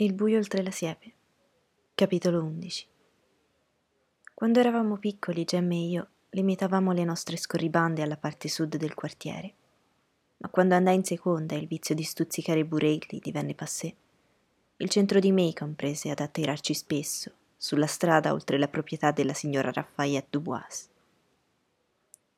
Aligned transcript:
Il 0.00 0.12
buio 0.12 0.38
oltre 0.38 0.62
la 0.62 0.70
siepe. 0.70 1.12
Capitolo 1.92 2.44
11 2.44 2.86
Quando 4.32 4.60
eravamo 4.60 4.96
piccoli, 4.96 5.42
Gem 5.42 5.72
e 5.72 5.88
io 5.88 6.08
limitavamo 6.30 6.92
le 6.92 7.02
nostre 7.02 7.36
scorribande 7.36 8.02
alla 8.02 8.16
parte 8.16 8.46
sud 8.46 8.76
del 8.76 8.94
quartiere. 8.94 9.54
Ma 10.36 10.50
quando 10.50 10.76
andai 10.76 10.94
in 10.94 11.02
seconda 11.02 11.56
e 11.56 11.58
il 11.58 11.66
vizio 11.66 11.96
di 11.96 12.04
stuzzicare 12.04 12.60
i 12.60 12.64
burelli 12.64 13.18
divenne 13.20 13.56
passé, 13.56 13.92
il 14.76 14.88
centro 14.88 15.18
di 15.18 15.32
Macon 15.32 15.74
prese 15.74 16.10
ad 16.10 16.20
attirarci 16.20 16.74
spesso, 16.74 17.32
sulla 17.56 17.88
strada 17.88 18.32
oltre 18.32 18.56
la 18.56 18.68
proprietà 18.68 19.10
della 19.10 19.34
signora 19.34 19.72
Raffaillette 19.72 20.28
Dubois. 20.30 20.88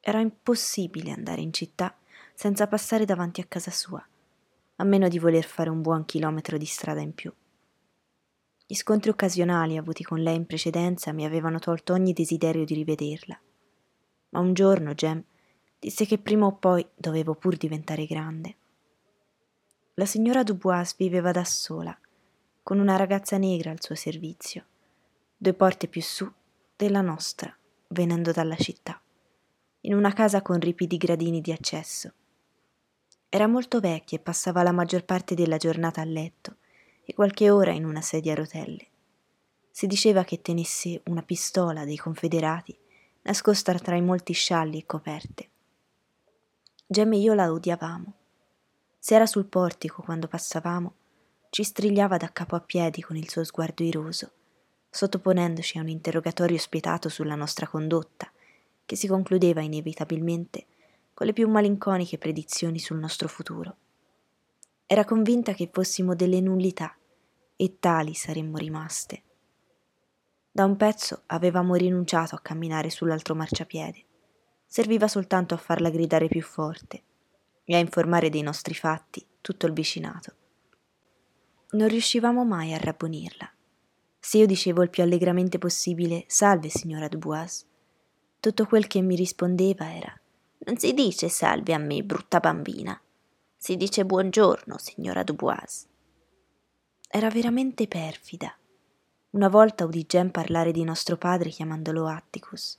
Era 0.01 0.21
impossibile 0.21 1.11
andare 1.11 1.43
in 1.43 1.53
città 1.53 1.95
senza 2.33 2.67
passare 2.67 3.05
davanti 3.05 3.43
a 3.43 3.47
casa 3.47 3.71
sua, 3.71 4.03
a 4.77 4.85
meno 4.85 5.09
di 5.09 5.19
voler 5.19 5.45
fare 5.45 5.69
un 5.69 5.83
buon 5.83 6.07
chilometro 6.07 6.57
di 6.57 6.65
strada 6.65 7.03
in 7.03 7.13
più. 7.13 7.31
Gli 8.71 8.77
scontri 8.77 9.11
occasionali 9.11 9.77
avuti 9.77 10.05
con 10.05 10.21
lei 10.21 10.37
in 10.37 10.47
precedenza 10.47 11.13
mi 11.13 11.25
avevano 11.25 11.59
tolto 11.59 11.93
ogni 11.93 12.13
desiderio 12.13 12.65
di 12.65 12.75
rivederla. 12.75 13.37
Ma 14.29 14.39
un 14.39 14.55
giorno 14.55 14.95
Jem 14.95 15.21
disse 15.77 16.07
che 16.07 16.19
prima 16.19 16.47
o 16.47 16.53
poi 16.53 16.87
dovevo 16.95 17.35
pur 17.35 17.57
diventare 17.57 18.07
grande. 18.07 18.55
La 19.95 20.07
signora 20.07 20.45
Dubois 20.45 20.95
viveva 20.97 21.33
da 21.33 21.43
sola, 21.45 21.99
con 22.63 22.79
una 22.79 22.95
ragazza 22.95 23.39
negra 23.39 23.73
al 23.73 23.83
suo 23.83 23.97
servizio, 23.97 24.65
due 25.37 25.55
porte 25.55 25.89
più 25.89 26.01
su 26.01 26.33
della 26.77 27.01
nostra, 27.01 27.53
venendo 27.89 28.31
dalla 28.31 28.55
città, 28.55 29.03
in 29.81 29.95
una 29.95 30.13
casa 30.13 30.43
con 30.43 30.61
ripidi 30.61 30.97
gradini 30.97 31.41
di 31.41 31.51
accesso. 31.51 32.13
Era 33.29 33.49
molto 33.49 33.81
vecchia 33.81 34.19
e 34.19 34.23
passava 34.23 34.63
la 34.63 34.71
maggior 34.71 35.05
parte 35.05 35.35
della 35.35 35.57
giornata 35.57 36.01
a 36.03 36.05
letto 36.05 36.59
e 37.11 37.15
qualche 37.15 37.51
ora 37.51 37.73
in 37.73 37.85
una 37.85 38.01
sedia 38.01 38.33
a 38.33 38.37
rotelle. 38.37 38.87
Si 39.69 39.89
diceva 39.89 40.23
che 40.23 40.41
tenesse 40.41 41.01
una 41.07 41.23
pistola 41.23 41.85
dei 41.85 41.97
confederati 41.97 42.77
nascosta 43.23 43.75
tra 43.75 43.97
i 43.97 44.01
molti 44.01 44.33
scialli 44.33 44.79
e 44.79 44.87
coperte. 44.87 45.49
Gem 46.87 47.13
e 47.13 47.17
io 47.17 47.35
la 47.35 47.51
odiavamo. 47.51 48.13
Se 48.97 49.15
era 49.15 49.27
sul 49.27 49.47
portico 49.47 50.03
quando 50.03 50.29
passavamo, 50.29 50.95
ci 51.51 51.65
strigliava 51.65 52.17
da 52.17 52.31
capo 52.31 52.55
a 52.55 52.61
piedi 52.61 53.03
con 53.03 53.17
il 53.17 53.29
suo 53.29 53.43
sguardo 53.43 53.83
iroso, 53.83 54.31
sottoponendoci 54.89 55.79
a 55.79 55.81
un 55.81 55.89
interrogatorio 55.89 56.59
spietato 56.59 57.09
sulla 57.09 57.35
nostra 57.35 57.67
condotta, 57.67 58.31
che 58.87 58.95
si 58.95 59.09
concludeva 59.09 59.63
inevitabilmente 59.63 60.67
con 61.13 61.27
le 61.27 61.33
più 61.33 61.49
malinconiche 61.49 62.19
predizioni 62.19 62.79
sul 62.79 62.99
nostro 62.99 63.27
futuro. 63.27 63.77
Era 64.87 65.05
convinta 65.05 65.55
che 65.55 65.69
fossimo 65.73 66.15
delle 66.15 66.41
nullità 66.41 66.95
e 67.61 67.77
tali 67.79 68.15
saremmo 68.15 68.57
rimaste. 68.57 69.23
Da 70.51 70.65
un 70.65 70.79
pezzo 70.79 71.25
avevamo 71.27 71.75
rinunciato 71.75 72.35
a 72.35 72.41
camminare 72.41 72.89
sull'altro 72.89 73.35
marciapiede. 73.35 74.03
Serviva 74.65 75.07
soltanto 75.09 75.53
a 75.53 75.59
farla 75.59 75.91
gridare 75.91 76.27
più 76.27 76.41
forte 76.41 77.03
e 77.65 77.75
a 77.75 77.79
informare 77.79 78.31
dei 78.31 78.41
nostri 78.41 78.73
fatti 78.73 79.27
tutto 79.43 79.67
il 79.67 79.75
vicinato. 79.75 80.35
Non 81.73 81.89
riuscivamo 81.89 82.47
mai 82.47 82.73
a 82.73 82.79
rabbonirla. 82.79 83.53
Se 84.19 84.39
io 84.39 84.47
dicevo 84.47 84.83
il 84.83 84.89
più 84.89 85.03
allegramente 85.03 85.59
possibile 85.59 86.25
Salve, 86.29 86.71
signora 86.71 87.09
Dubois, 87.09 87.67
tutto 88.41 88.65
quel 88.65 88.87
che 88.87 89.03
mi 89.03 89.17
rispondeva 89.17 89.95
era 89.95 90.19
Non 90.61 90.79
si 90.79 90.95
dice 90.95 91.29
salve 91.29 91.75
a 91.75 91.79
me, 91.79 92.03
brutta 92.03 92.41
bambina. 92.41 92.99
Si 93.55 93.77
dice 93.77 94.07
buongiorno, 94.07 94.79
signora 94.79 95.23
Dubois. 95.23 95.89
Era 97.13 97.29
veramente 97.29 97.89
perfida. 97.89 98.57
Una 99.31 99.49
volta 99.49 99.85
udì 99.85 100.07
Jen 100.07 100.31
parlare 100.31 100.71
di 100.71 100.85
nostro 100.85 101.17
padre 101.17 101.51
chiamandolo 101.51 102.07
Atticus, 102.07 102.79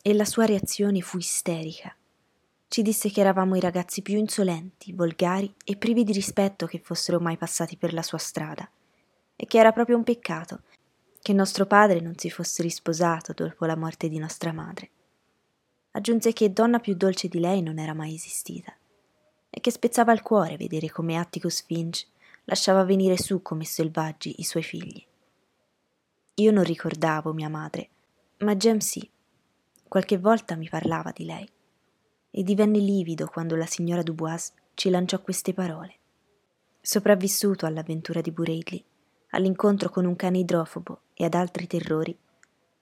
e 0.00 0.14
la 0.14 0.24
sua 0.24 0.46
reazione 0.46 1.02
fu 1.02 1.18
isterica. 1.18 1.94
Ci 2.66 2.80
disse 2.80 3.10
che 3.10 3.20
eravamo 3.20 3.54
i 3.54 3.60
ragazzi 3.60 4.00
più 4.00 4.16
insolenti, 4.16 4.94
volgari 4.94 5.54
e 5.66 5.76
privi 5.76 6.02
di 6.02 6.12
rispetto 6.12 6.64
che 6.64 6.78
fossero 6.78 7.20
mai 7.20 7.36
passati 7.36 7.76
per 7.76 7.92
la 7.92 8.00
sua 8.00 8.16
strada, 8.16 8.66
e 9.36 9.44
che 9.44 9.58
era 9.58 9.70
proprio 9.70 9.98
un 9.98 10.04
peccato 10.04 10.62
che 11.20 11.34
nostro 11.34 11.66
padre 11.66 12.00
non 12.00 12.16
si 12.16 12.30
fosse 12.30 12.62
risposato 12.62 13.34
dopo 13.34 13.66
la 13.66 13.76
morte 13.76 14.08
di 14.08 14.16
nostra 14.16 14.54
madre. 14.54 14.90
Aggiunse 15.90 16.32
che 16.32 16.54
donna 16.54 16.78
più 16.78 16.94
dolce 16.94 17.28
di 17.28 17.38
lei 17.38 17.60
non 17.60 17.78
era 17.78 17.92
mai 17.92 18.14
esistita, 18.14 18.74
e 19.50 19.60
che 19.60 19.70
spezzava 19.70 20.14
il 20.14 20.22
cuore 20.22 20.56
vedere 20.56 20.90
come 20.90 21.18
Atticus 21.18 21.62
Finch 21.62 22.06
lasciava 22.44 22.84
venire 22.84 23.16
su 23.16 23.42
come 23.42 23.64
selvaggi 23.64 24.34
i 24.38 24.44
suoi 24.44 24.62
figli. 24.62 25.04
Io 26.36 26.50
non 26.50 26.64
ricordavo 26.64 27.32
mia 27.32 27.48
madre, 27.48 27.88
ma 28.38 28.56
Jem 28.56 28.78
sì. 28.78 29.08
Qualche 29.86 30.18
volta 30.18 30.56
mi 30.56 30.68
parlava 30.68 31.12
di 31.12 31.24
lei 31.24 31.48
e 32.30 32.42
divenne 32.42 32.78
livido 32.78 33.26
quando 33.26 33.56
la 33.56 33.66
signora 33.66 34.02
Dubois 34.02 34.52
ci 34.74 34.88
lanciò 34.88 35.20
queste 35.20 35.52
parole. 35.52 35.94
Sopravvissuto 36.80 37.66
all'avventura 37.66 38.20
di 38.20 38.30
Bureidley, 38.30 38.82
all'incontro 39.30 39.90
con 39.90 40.06
un 40.06 40.16
cane 40.16 40.38
idrofobo 40.38 41.02
e 41.14 41.24
ad 41.24 41.34
altri 41.34 41.66
terrori, 41.66 42.16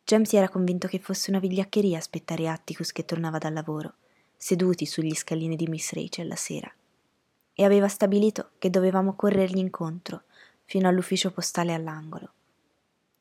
si 0.04 0.36
era 0.36 0.48
convinto 0.48 0.88
che 0.88 0.98
fosse 0.98 1.30
una 1.30 1.38
vigliaccheria 1.38 1.98
aspettare 1.98 2.48
Atticus 2.48 2.90
che 2.90 3.04
tornava 3.04 3.38
dal 3.38 3.52
lavoro, 3.52 3.94
seduti 4.36 4.86
sugli 4.86 5.14
scalini 5.14 5.54
di 5.54 5.66
Miss 5.68 5.92
Rachel 5.92 6.26
la 6.26 6.36
sera 6.36 6.72
e 7.60 7.64
aveva 7.64 7.88
stabilito 7.88 8.52
che 8.56 8.70
dovevamo 8.70 9.14
corrergli 9.14 9.58
incontro 9.58 10.22
fino 10.64 10.88
all'ufficio 10.88 11.30
postale 11.30 11.74
all'angolo. 11.74 12.32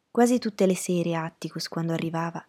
Quasi 0.10 0.40
tutte 0.40 0.66
le 0.66 0.78
sere 0.78 1.14
Atticus, 1.14 1.68
quando 1.68 1.92
arrivava, 1.92 2.42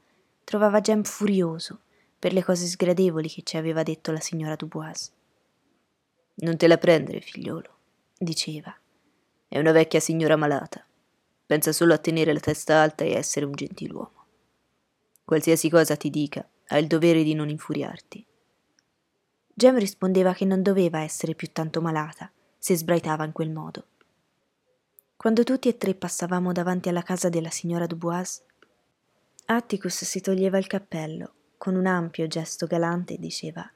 trovava 0.45 0.81
Gem 0.81 1.03
furioso 1.03 1.81
per 2.17 2.33
le 2.33 2.45
cose 2.45 2.67
sgradevoli 2.67 3.29
che 3.29 3.43
ci 3.43 3.56
aveva 3.56 3.83
detto 3.83 4.12
la 4.12 4.21
signora 4.21 4.55
Dubois. 4.55 5.11
Non 6.34 6.56
te 6.56 6.69
la 6.69 6.79
prendere, 6.79 7.21
figliolo, 7.21 7.75
diceva. 8.17 8.73
È 9.49 9.59
una 9.59 9.73
vecchia 9.73 9.99
signora 9.99 10.37
malata. 10.37 10.87
Pensa 11.45 11.73
solo 11.73 11.93
a 11.93 11.99
tenere 11.99 12.33
la 12.33 12.39
testa 12.39 12.81
alta 12.81 13.03
e 13.03 13.15
essere 13.15 13.47
un 13.47 13.53
gentiluomo. 13.53 14.27
Qualsiasi 15.25 15.69
cosa 15.69 15.97
ti 15.97 16.09
dica, 16.09 16.49
hai 16.69 16.83
il 16.83 16.87
dovere 16.87 17.25
di 17.25 17.34
non 17.34 17.49
infuriarti. 17.49 18.25
Gem 19.60 19.76
rispondeva 19.76 20.32
che 20.32 20.47
non 20.47 20.62
doveva 20.62 21.00
essere 21.00 21.34
più 21.34 21.48
tanto 21.53 21.82
malata 21.82 22.32
se 22.56 22.75
sbraitava 22.75 23.26
in 23.26 23.32
quel 23.32 23.50
modo. 23.50 23.88
Quando 25.16 25.44
tutti 25.44 25.69
e 25.69 25.76
tre 25.76 25.94
passavamo 25.94 26.50
davanti 26.50 26.88
alla 26.88 27.03
casa 27.03 27.28
della 27.28 27.50
signora 27.50 27.84
Dubois, 27.84 28.43
Atticus 29.44 30.04
si 30.04 30.22
toglieva 30.22 30.56
il 30.56 30.66
cappello 30.66 31.32
con 31.59 31.75
un 31.75 31.84
ampio 31.84 32.26
gesto 32.26 32.66
galante 32.66 33.12
e 33.12 33.19
diceva 33.19 33.70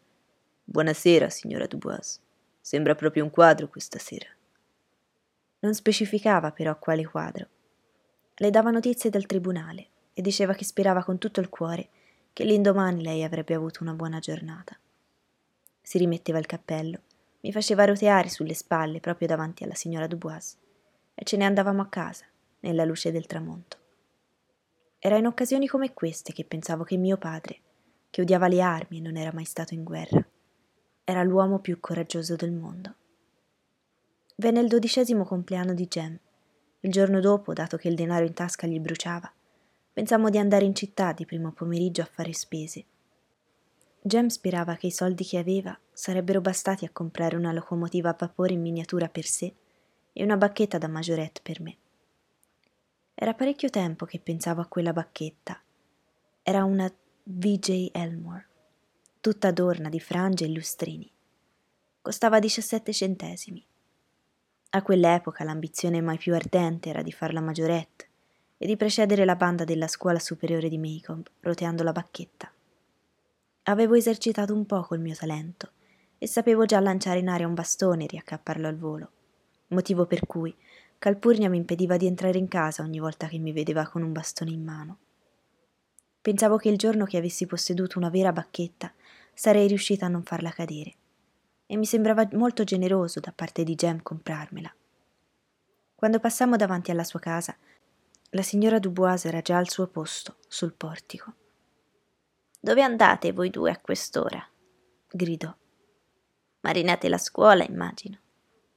Buonasera, 0.65 1.29
signora 1.29 1.67
Dubois. 1.67 2.19
Sembra 2.63 2.95
proprio 2.95 3.23
un 3.23 3.29
quadro 3.29 3.69
questa 3.69 3.99
sera. 3.99 4.29
Non 5.59 5.75
specificava 5.75 6.51
però 6.53 6.79
quale 6.79 7.05
quadro. 7.05 7.47
Le 8.37 8.51
dava 8.51 8.71
notizie 8.71 9.11
dal 9.11 9.27
tribunale 9.27 9.89
e 10.15 10.23
diceva 10.23 10.55
che 10.55 10.65
sperava 10.65 11.05
con 11.05 11.19
tutto 11.19 11.41
il 11.41 11.51
cuore 11.51 11.91
che 12.33 12.45
l'indomani 12.45 13.03
lei 13.03 13.23
avrebbe 13.23 13.53
avuto 13.53 13.83
una 13.83 13.93
buona 13.93 14.19
giornata 14.19 14.79
si 15.85 15.99
rimetteva 15.99 16.39
il 16.39 16.47
cappello, 16.47 17.01
mi 17.43 17.53
faceva 17.53 17.85
roteare 17.85 18.31
sulle 18.31 18.55
spalle 18.55 19.01
proprio 19.01 19.29
davanti 19.29 19.65
alla 19.65 19.75
signora 19.75 20.07
Dubois 20.07 20.57
e 21.15 21.25
ce 21.25 21.37
ne 21.37 21.45
andavamo 21.45 21.83
a 21.83 21.89
casa, 21.89 22.25
nella 22.61 22.87
luce 22.87 23.13
del 23.13 23.27
tramonto. 23.27 23.77
Era 24.99 25.19
in 25.19 25.27
occasioni 25.27 25.67
come 25.67 25.93
queste 25.93 26.33
che 26.33 26.45
pensavo 26.45 26.85
che 26.85 26.97
mio 26.97 27.19
padre, 27.19 27.61
che 28.09 28.23
odiava 28.23 28.49
le 28.49 28.63
armi 28.63 28.97
e 28.97 29.01
non 29.03 29.19
era 29.19 29.31
mai 29.35 29.45
stato 29.45 29.75
in 29.75 29.85
guerra, 29.85 30.27
era 31.05 31.23
l'uomo 31.23 31.59
più 31.59 31.79
coraggioso 31.81 32.35
del 32.35 32.53
mondo. 32.53 32.95
Venne 34.37 34.61
il 34.61 34.69
dodicesimo 34.69 35.25
compleanno 35.25 35.75
di 35.75 35.87
Jem. 35.87 36.19
Il 36.81 36.91
giorno 36.91 37.21
dopo, 37.21 37.53
dato 37.53 37.77
che 37.77 37.89
il 37.89 37.95
denaro 37.95 38.25
in 38.25 38.33
tasca 38.33 38.67
gli 38.67 38.81
bruciava, 38.81 39.31
pensammo 39.93 40.31
di 40.31 40.39
andare 40.39 40.65
in 40.65 40.75
città 40.75 41.13
di 41.13 41.27
primo 41.27 41.53
pomeriggio 41.53 42.01
a 42.01 42.09
fare 42.11 42.33
spese 42.33 42.87
Jem 44.07 44.27
sperava 44.27 44.77
che 44.77 44.89
i 44.89 44.91
soldi 44.91 45.25
che 45.25 45.39
aveva 45.39 45.75
sarebbero 45.91 46.43
bastati 46.43 46.85
a 46.85 46.91
comprare 46.91 47.37
una 47.37 47.53
locomotiva 47.53 48.11
a 48.11 48.17
vapore 48.19 48.53
in 48.53 48.61
miniatura 48.61 49.09
per 49.09 49.25
sé 49.25 49.55
e 50.13 50.23
una 50.23 50.37
bacchetta 50.37 50.77
da 50.77 50.89
maggiorette 50.89 51.41
per 51.43 51.63
me. 51.63 51.77
Era 53.15 53.33
parecchio 53.33 53.71
tempo 53.71 54.05
che 54.05 54.21
pensavo 54.21 54.61
a 54.61 54.67
quella 54.67 54.93
bacchetta. 54.93 55.59
Era 56.43 56.65
una 56.65 56.93
VJ 57.23 57.89
Elmore, 57.93 58.47
tutta 59.23 59.49
adorna 59.49 59.89
di 59.89 60.01
frange 60.01 60.45
e 60.45 60.49
lustrini. 60.49 61.11
Costava 62.03 62.41
17 62.41 62.93
centesimi. 62.93 63.67
A 64.69 64.83
quell'epoca 64.83 65.45
l'ambizione 65.45 66.03
mai 66.03 66.19
più 66.19 66.35
ardente 66.35 66.91
era 66.91 67.01
di 67.01 67.11
far 67.11 67.33
la 67.33 67.41
maggiorette 67.41 68.09
e 68.59 68.67
di 68.67 68.77
precedere 68.77 69.25
la 69.25 69.37
banda 69.37 69.65
della 69.65 69.89
scuola 69.89 70.19
superiore 70.19 70.69
di 70.69 70.77
Maycomb 70.77 71.27
roteando 71.41 71.83
la 71.83 71.93
bacchetta. 71.93 72.53
Avevo 73.67 73.95
esercitato 73.95 74.53
un 74.53 74.67
poco 74.67 74.95
il 74.95 75.01
mio 75.01 75.15
talento 75.15 75.73
e 76.19 76.27
sapevo 76.27 76.67
già 76.67 76.81
lanciare 76.81 77.21
in 77.21 77.29
aria 77.29 77.47
un 77.47 77.55
bastone 77.55 78.05
e 78.05 78.09
riaccapparlo 78.09 78.69
al 78.69 78.77
volo, 78.77 79.11
motivo 79.69 80.05
per 80.05 80.27
cui, 80.27 80.55
Calpurnia 80.99 81.49
mi 81.49 81.57
impediva 81.57 81.97
di 81.97 82.07
entrare 82.07 82.37
in 82.37 82.47
casa 82.47 82.83
ogni 82.83 82.99
volta 82.99 83.27
che 83.27 83.39
mi 83.39 83.53
vedeva 83.53 83.89
con 83.89 84.03
un 84.03 84.13
bastone 84.13 84.51
in 84.51 84.63
mano. 84.63 84.99
Pensavo 86.21 86.59
che 86.59 86.69
il 86.69 86.77
giorno 86.77 87.07
che 87.07 87.17
avessi 87.17 87.47
posseduto 87.47 87.99
una 87.99 88.11
vera 88.11 88.33
bacchetta 88.33 88.93
sarei 89.33 89.67
riuscita 89.67 90.05
a 90.07 90.11
non 90.11 90.25
farla 90.25 90.51
cadere. 90.51 90.95
E 91.65 91.77
mi 91.77 91.87
sembrava 91.87 92.29
molto 92.33 92.65
generoso 92.65 93.19
da 93.19 93.33
parte 93.35 93.65
di 93.65 93.75
Jem 93.75 94.03
comprarmela. 94.03 94.75
Quando 95.95 96.21
passammo 96.21 96.57
davanti 96.57 96.91
alla 96.91 97.05
sua 97.05 97.21
casa, 97.21 97.57
la 98.31 98.43
signora 98.43 98.79
Dubois 98.79 99.25
era 99.25 99.41
già 99.41 99.57
al 99.57 99.71
suo 99.71 99.87
posto, 99.87 100.37
sul 100.49 100.75
portico. 100.75 101.35
Dove 102.65 102.81
andate 102.81 103.33
voi 103.33 103.51
due 103.51 103.71
a 103.71 103.79
quest'ora? 103.79 104.43
gridò. 105.11 105.55
Marinate 106.61 107.11
la 107.11 107.19
scuola, 107.19 107.63
immagino. 107.63 108.19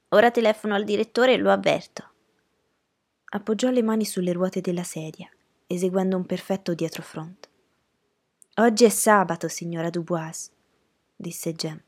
Ora 0.08 0.30
telefono 0.30 0.74
al 0.74 0.84
direttore 0.84 1.32
e 1.32 1.36
lo 1.38 1.50
avverto. 1.50 2.04
Appoggiò 3.30 3.70
le 3.70 3.80
mani 3.82 4.04
sulle 4.04 4.34
ruote 4.34 4.60
della 4.60 4.82
sedia 4.82 5.30
eseguendo 5.66 6.18
un 6.18 6.26
perfetto 6.26 6.74
dietrofront. 6.74 7.48
Oggi 8.56 8.84
è 8.84 8.90
sabato, 8.90 9.48
signora 9.48 9.88
Dubois, 9.88 10.50
disse 11.16 11.54
Jem. 11.54 11.82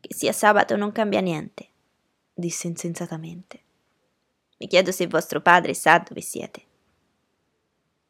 Che 0.00 0.14
sia 0.14 0.32
sabato 0.32 0.74
non 0.74 0.90
cambia 0.90 1.20
niente, 1.20 1.68
disse 2.32 2.66
insensatamente. 2.66 3.60
Mi 4.56 4.68
chiedo 4.68 4.90
se 4.90 5.06
vostro 5.06 5.42
padre 5.42 5.74
sa 5.74 5.98
dove 5.98 6.22
siete. 6.22 6.62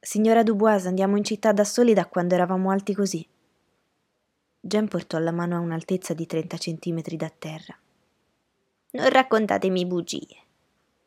Signora 0.04 0.42
Dubois, 0.42 0.84
andiamo 0.84 1.16
in 1.16 1.24
città 1.24 1.52
da 1.52 1.64
soli 1.64 1.94
da 1.94 2.04
quando 2.04 2.34
eravamo 2.34 2.70
alti 2.70 2.92
così. 2.92 3.26
Jem 4.60 4.86
portò 4.86 5.16
la 5.16 5.32
mano 5.32 5.56
a 5.56 5.60
un'altezza 5.60 6.12
di 6.12 6.26
30 6.26 6.58
centimetri 6.58 7.16
da 7.16 7.30
terra. 7.30 7.74
Non 8.90 9.08
raccontatemi 9.08 9.86
bugie, 9.86 10.36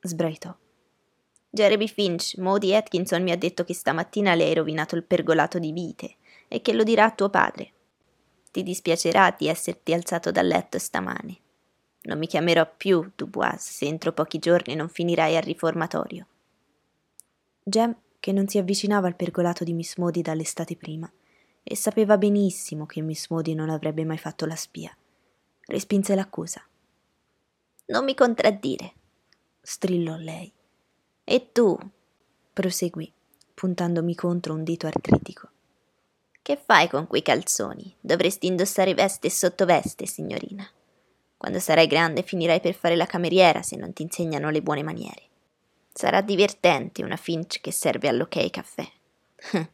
sbraitò. 0.01 0.51
Jeremy 1.47 1.87
Finch, 1.87 2.37
Maudie 2.37 2.75
Atkinson 2.75 3.21
mi 3.21 3.29
ha 3.29 3.37
detto 3.37 3.63
che 3.63 3.75
stamattina 3.75 4.33
le 4.33 4.45
hai 4.45 4.55
rovinato 4.55 4.95
il 4.95 5.03
pergolato 5.03 5.59
di 5.59 5.71
vite 5.71 6.15
e 6.47 6.63
che 6.63 6.73
lo 6.73 6.81
dirà 6.81 7.05
a 7.05 7.11
tuo 7.11 7.29
padre. 7.29 7.71
Ti 8.49 8.63
dispiacerà 8.63 9.35
di 9.37 9.47
esserti 9.47 9.93
alzato 9.93 10.31
dal 10.31 10.47
letto 10.47 10.79
stamane. 10.79 11.37
Non 12.01 12.17
mi 12.17 12.25
chiamerò 12.25 12.67
più 12.75 13.11
Dubois 13.15 13.61
se 13.61 13.85
entro 13.85 14.11
pochi 14.11 14.39
giorni 14.39 14.73
non 14.73 14.89
finirai 14.89 15.35
al 15.35 15.43
riformatorio. 15.43 16.25
Jem, 17.63 17.95
che 18.27 18.33
non 18.33 18.49
si 18.49 18.57
avvicinava 18.57 19.07
al 19.07 19.15
pergolato 19.15 19.63
di 19.63 19.71
Miss 19.71 19.95
Modi 19.95 20.21
dall'estate 20.21 20.75
prima, 20.75 21.09
e 21.63 21.75
sapeva 21.77 22.17
benissimo 22.17 22.85
che 22.85 22.99
Miss 22.99 23.29
Modi 23.29 23.55
non 23.55 23.69
avrebbe 23.69 24.03
mai 24.03 24.17
fatto 24.17 24.45
la 24.45 24.57
spia, 24.57 24.93
respinse 25.67 26.13
l'accusa. 26.13 26.61
Non 27.85 28.03
mi 28.03 28.13
contraddire, 28.15 28.91
strillò 29.61 30.17
lei. 30.17 30.51
E 31.23 31.51
tu? 31.53 31.77
proseguì, 32.51 33.09
puntandomi 33.53 34.13
contro 34.13 34.55
un 34.55 34.65
dito 34.65 34.87
artritico. 34.87 35.49
Che 36.41 36.57
fai 36.57 36.89
con 36.89 37.07
quei 37.07 37.21
calzoni? 37.21 37.95
Dovresti 37.97 38.47
indossare 38.47 38.93
veste 38.93 39.27
e 39.27 39.31
sottoveste, 39.31 40.05
signorina. 40.05 40.69
Quando 41.37 41.59
sarai 41.59 41.87
grande 41.87 42.23
finirai 42.23 42.59
per 42.59 42.73
fare 42.73 42.97
la 42.97 43.05
cameriera 43.05 43.61
se 43.61 43.77
non 43.77 43.93
ti 43.93 44.01
insegnano 44.01 44.49
le 44.49 44.61
buone 44.61 44.83
maniere. 44.83 45.27
Sarà 45.97 46.21
divertente 46.21 47.03
una 47.03 47.15
Finch 47.15 47.59
che 47.59 47.71
serve 47.71 48.07
all'Ok 48.07 48.51
Caffè. 48.51 48.87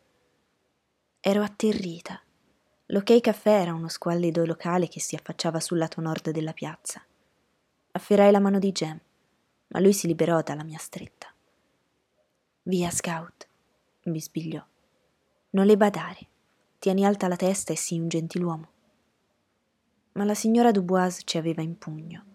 Ero 1.19 1.43
atterrita. 1.43 2.17
L'Ok 2.85 3.19
Caffè 3.19 3.59
era 3.59 3.73
uno 3.73 3.89
squallido 3.89 4.45
locale 4.45 4.87
che 4.87 5.01
si 5.01 5.15
affacciava 5.15 5.59
sul 5.59 5.79
lato 5.79 5.99
nord 5.99 6.29
della 6.29 6.53
piazza. 6.53 7.03
Afferrai 7.91 8.31
la 8.31 8.39
mano 8.39 8.57
di 8.57 8.71
Jem, 8.71 8.97
ma 9.67 9.79
lui 9.81 9.91
si 9.91 10.07
liberò 10.07 10.41
dalla 10.41 10.63
mia 10.63 10.77
stretta. 10.77 11.27
Via, 12.61 12.89
Scout, 12.89 13.45
bisbigliò. 14.03 14.65
Non 15.49 15.65
le 15.65 15.75
badare. 15.75 16.27
Tieni 16.79 17.05
alta 17.05 17.27
la 17.27 17.35
testa 17.35 17.73
e 17.73 17.75
sii 17.75 17.99
un 17.99 18.07
gentiluomo. 18.07 18.67
Ma 20.13 20.23
la 20.23 20.35
signora 20.35 20.71
Dubois 20.71 21.19
ci 21.25 21.37
aveva 21.37 21.61
in 21.61 21.77
pugno. 21.77 22.32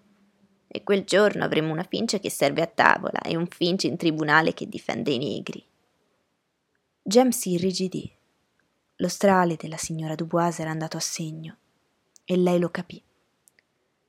E 0.68 0.84
quel 0.84 1.04
giorno 1.04 1.44
avremo 1.44 1.72
una 1.72 1.82
Finch 1.82 2.20
che 2.20 2.30
serve 2.30 2.62
a 2.62 2.66
tavola 2.66 3.20
e 3.22 3.36
un 3.36 3.46
Finch 3.46 3.84
in 3.84 3.96
tribunale 3.96 4.52
che 4.52 4.68
difende 4.68 5.10
i 5.10 5.18
negri. 5.18 5.64
Jem 7.02 7.30
si 7.30 7.52
irrigidì. 7.52 8.14
Lo 8.96 9.08
strale 9.08 9.56
della 9.56 9.78
signora 9.78 10.14
Dubois 10.14 10.58
era 10.58 10.70
andato 10.70 10.98
a 10.98 11.00
segno 11.00 11.56
e 12.24 12.36
lei 12.36 12.58
lo 12.58 12.68
capì. 12.68 13.02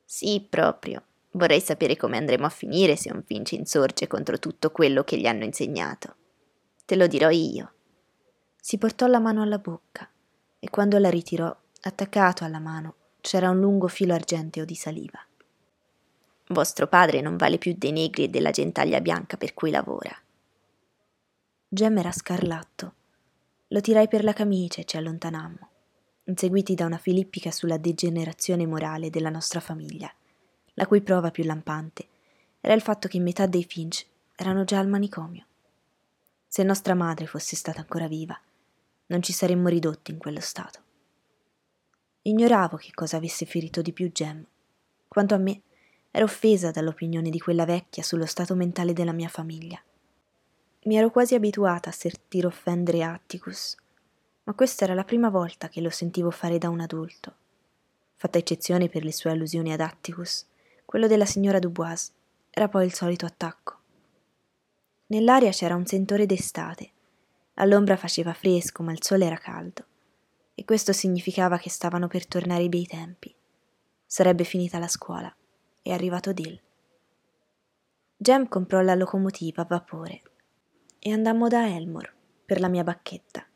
Sì, 0.04 0.46
proprio. 0.46 1.02
Vorrei 1.32 1.60
sapere 1.60 1.96
come 1.96 2.18
andremo 2.18 2.44
a 2.44 2.50
finire 2.50 2.96
se 2.96 3.10
un 3.10 3.22
Finch 3.22 3.52
insorge 3.52 4.06
contro 4.06 4.38
tutto 4.38 4.70
quello 4.70 5.04
che 5.04 5.16
gli 5.16 5.26
hanno 5.26 5.44
insegnato. 5.44 6.16
Te 6.84 6.96
lo 6.96 7.06
dirò 7.06 7.30
io. 7.30 7.72
Si 8.60 8.76
portò 8.76 9.06
la 9.06 9.20
mano 9.20 9.42
alla 9.42 9.58
bocca 9.58 10.06
e 10.58 10.68
quando 10.68 10.98
la 10.98 11.08
ritirò, 11.08 11.56
attaccato 11.82 12.44
alla 12.44 12.58
mano, 12.58 12.96
c'era 13.20 13.48
un 13.48 13.60
lungo 13.60 13.88
filo 13.88 14.12
argenteo 14.12 14.64
di 14.64 14.74
saliva. 14.74 15.24
Vostro 16.50 16.86
padre 16.86 17.20
non 17.20 17.36
vale 17.36 17.58
più 17.58 17.74
dei 17.76 17.92
negri 17.92 18.24
e 18.24 18.28
della 18.28 18.50
gentaglia 18.50 19.00
bianca 19.00 19.36
per 19.36 19.54
cui 19.54 19.70
lavora. 19.70 20.16
Gem 21.68 21.98
era 21.98 22.12
scarlatto. 22.12 22.94
Lo 23.68 23.80
tirai 23.80 24.08
per 24.08 24.24
la 24.24 24.32
camicia 24.32 24.80
e 24.80 24.84
ci 24.84 24.96
allontanammo, 24.96 25.68
inseguiti 26.24 26.74
da 26.74 26.86
una 26.86 26.98
filippica 26.98 27.50
sulla 27.50 27.76
degenerazione 27.76 28.66
morale 28.66 29.10
della 29.10 29.30
nostra 29.30 29.60
famiglia 29.60 30.12
la 30.80 30.86
cui 30.86 31.02
prova 31.02 31.30
più 31.30 31.44
lampante 31.44 32.08
era 32.60 32.72
il 32.72 32.80
fatto 32.80 33.06
che 33.06 33.20
metà 33.20 33.46
dei 33.46 33.64
Finch 33.64 34.06
erano 34.34 34.64
già 34.64 34.78
al 34.78 34.88
manicomio. 34.88 35.44
Se 36.46 36.62
nostra 36.62 36.94
madre 36.94 37.26
fosse 37.26 37.54
stata 37.54 37.80
ancora 37.80 38.08
viva, 38.08 38.38
non 39.06 39.22
ci 39.22 39.32
saremmo 39.32 39.68
ridotti 39.68 40.10
in 40.10 40.18
quello 40.18 40.40
stato. 40.40 40.80
Ignoravo 42.22 42.76
che 42.76 42.92
cosa 42.94 43.18
avesse 43.18 43.44
ferito 43.44 43.82
di 43.82 43.92
più 43.92 44.10
Jem. 44.10 44.44
Quanto 45.06 45.34
a 45.34 45.38
me, 45.38 45.62
ero 46.12 46.24
offesa 46.24 46.70
dall'opinione 46.70 47.30
di 47.30 47.38
quella 47.38 47.64
vecchia 47.64 48.02
sullo 48.02 48.26
stato 48.26 48.54
mentale 48.54 48.92
della 48.92 49.12
mia 49.12 49.28
famiglia. 49.28 49.80
Mi 50.84 50.96
ero 50.96 51.10
quasi 51.10 51.34
abituata 51.34 51.90
a 51.90 51.92
sentire 51.92 52.46
offendere 52.46 53.02
Atticus, 53.02 53.76
ma 54.44 54.54
questa 54.54 54.84
era 54.84 54.94
la 54.94 55.04
prima 55.04 55.28
volta 55.28 55.68
che 55.68 55.80
lo 55.80 55.90
sentivo 55.90 56.30
fare 56.30 56.58
da 56.58 56.68
un 56.68 56.80
adulto. 56.80 57.34
Fatta 58.16 58.38
eccezione 58.38 58.88
per 58.88 59.04
le 59.04 59.12
sue 59.12 59.30
allusioni 59.30 59.72
ad 59.72 59.80
Atticus, 59.80 60.46
quello 60.84 61.06
della 61.06 61.26
signora 61.26 61.58
Dubois 61.58 62.12
era 62.50 62.68
poi 62.68 62.84
il 62.84 62.92
solito 62.92 63.26
attacco. 63.26 63.78
Nell'aria 65.06 65.50
c'era 65.50 65.76
un 65.76 65.86
sentore 65.86 66.26
d'estate. 66.26 66.90
All'ombra 67.54 67.96
faceva 67.96 68.32
fresco, 68.32 68.82
ma 68.82 68.92
il 68.92 69.02
sole 69.02 69.26
era 69.26 69.36
caldo. 69.36 69.84
E 70.54 70.64
questo 70.64 70.92
significava 70.92 71.58
che 71.58 71.70
stavano 71.70 72.08
per 72.08 72.26
tornare 72.26 72.64
i 72.64 72.68
bei 72.68 72.86
tempi. 72.86 73.34
Sarebbe 74.04 74.44
finita 74.44 74.78
la 74.78 74.88
scuola. 74.88 75.34
È 75.82 75.90
arrivato 75.92 76.34
Dill. 76.34 76.60
Jem 78.18 78.48
comprò 78.48 78.82
la 78.82 78.94
locomotiva 78.94 79.62
a 79.62 79.66
vapore 79.66 80.20
e 80.98 81.10
andammo 81.10 81.48
da 81.48 81.74
Elmore 81.74 82.12
per 82.44 82.60
la 82.60 82.68
mia 82.68 82.84
bacchetta, 82.84 83.46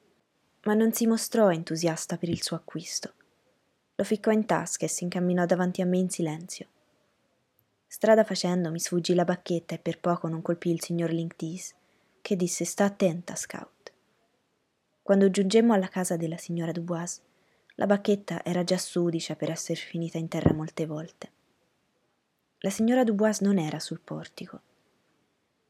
ma 0.62 0.72
non 0.72 0.94
si 0.94 1.06
mostrò 1.06 1.50
entusiasta 1.50 2.16
per 2.16 2.30
il 2.30 2.42
suo 2.42 2.56
acquisto. 2.56 3.12
Lo 3.96 4.04
ficcò 4.04 4.30
in 4.30 4.46
tasca 4.46 4.86
e 4.86 4.88
si 4.88 5.04
incamminò 5.04 5.44
davanti 5.44 5.82
a 5.82 5.84
me 5.84 5.98
in 5.98 6.08
silenzio. 6.08 6.66
Strada 7.86 8.24
facendo 8.24 8.70
mi 8.70 8.80
sfuggì 8.80 9.14
la 9.14 9.24
bacchetta 9.24 9.74
e 9.74 9.78
per 9.78 10.00
poco 10.00 10.26
non 10.26 10.40
colpì 10.40 10.70
il 10.70 10.82
signor 10.82 11.10
Linktease, 11.10 11.74
che 12.22 12.36
disse 12.36 12.64
sta 12.64 12.84
attenta, 12.84 13.36
Scout. 13.36 13.92
Quando 15.02 15.30
giungemmo 15.30 15.74
alla 15.74 15.88
casa 15.88 16.16
della 16.16 16.38
signora 16.38 16.72
Dubois, 16.72 17.20
la 17.74 17.86
bacchetta 17.86 18.42
era 18.42 18.64
già 18.64 18.78
sudicia 18.78 19.36
per 19.36 19.50
essere 19.50 19.78
finita 19.78 20.16
in 20.16 20.28
terra 20.28 20.54
molte 20.54 20.86
volte. 20.86 21.32
La 22.64 22.70
signora 22.70 23.04
Dubois 23.04 23.40
non 23.40 23.58
era 23.58 23.78
sul 23.78 24.00
portico. 24.00 24.58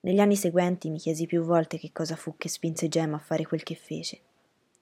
Negli 0.02 0.20
anni 0.20 0.36
seguenti 0.36 0.90
mi 0.90 0.98
chiesi 0.98 1.26
più 1.26 1.42
volte 1.42 1.76
che 1.76 1.90
cosa 1.90 2.14
fu 2.14 2.36
che 2.36 2.48
spinse 2.48 2.86
Gemma 2.86 3.16
a 3.16 3.18
fare 3.18 3.44
quel 3.44 3.64
che 3.64 3.74
fece, 3.74 4.20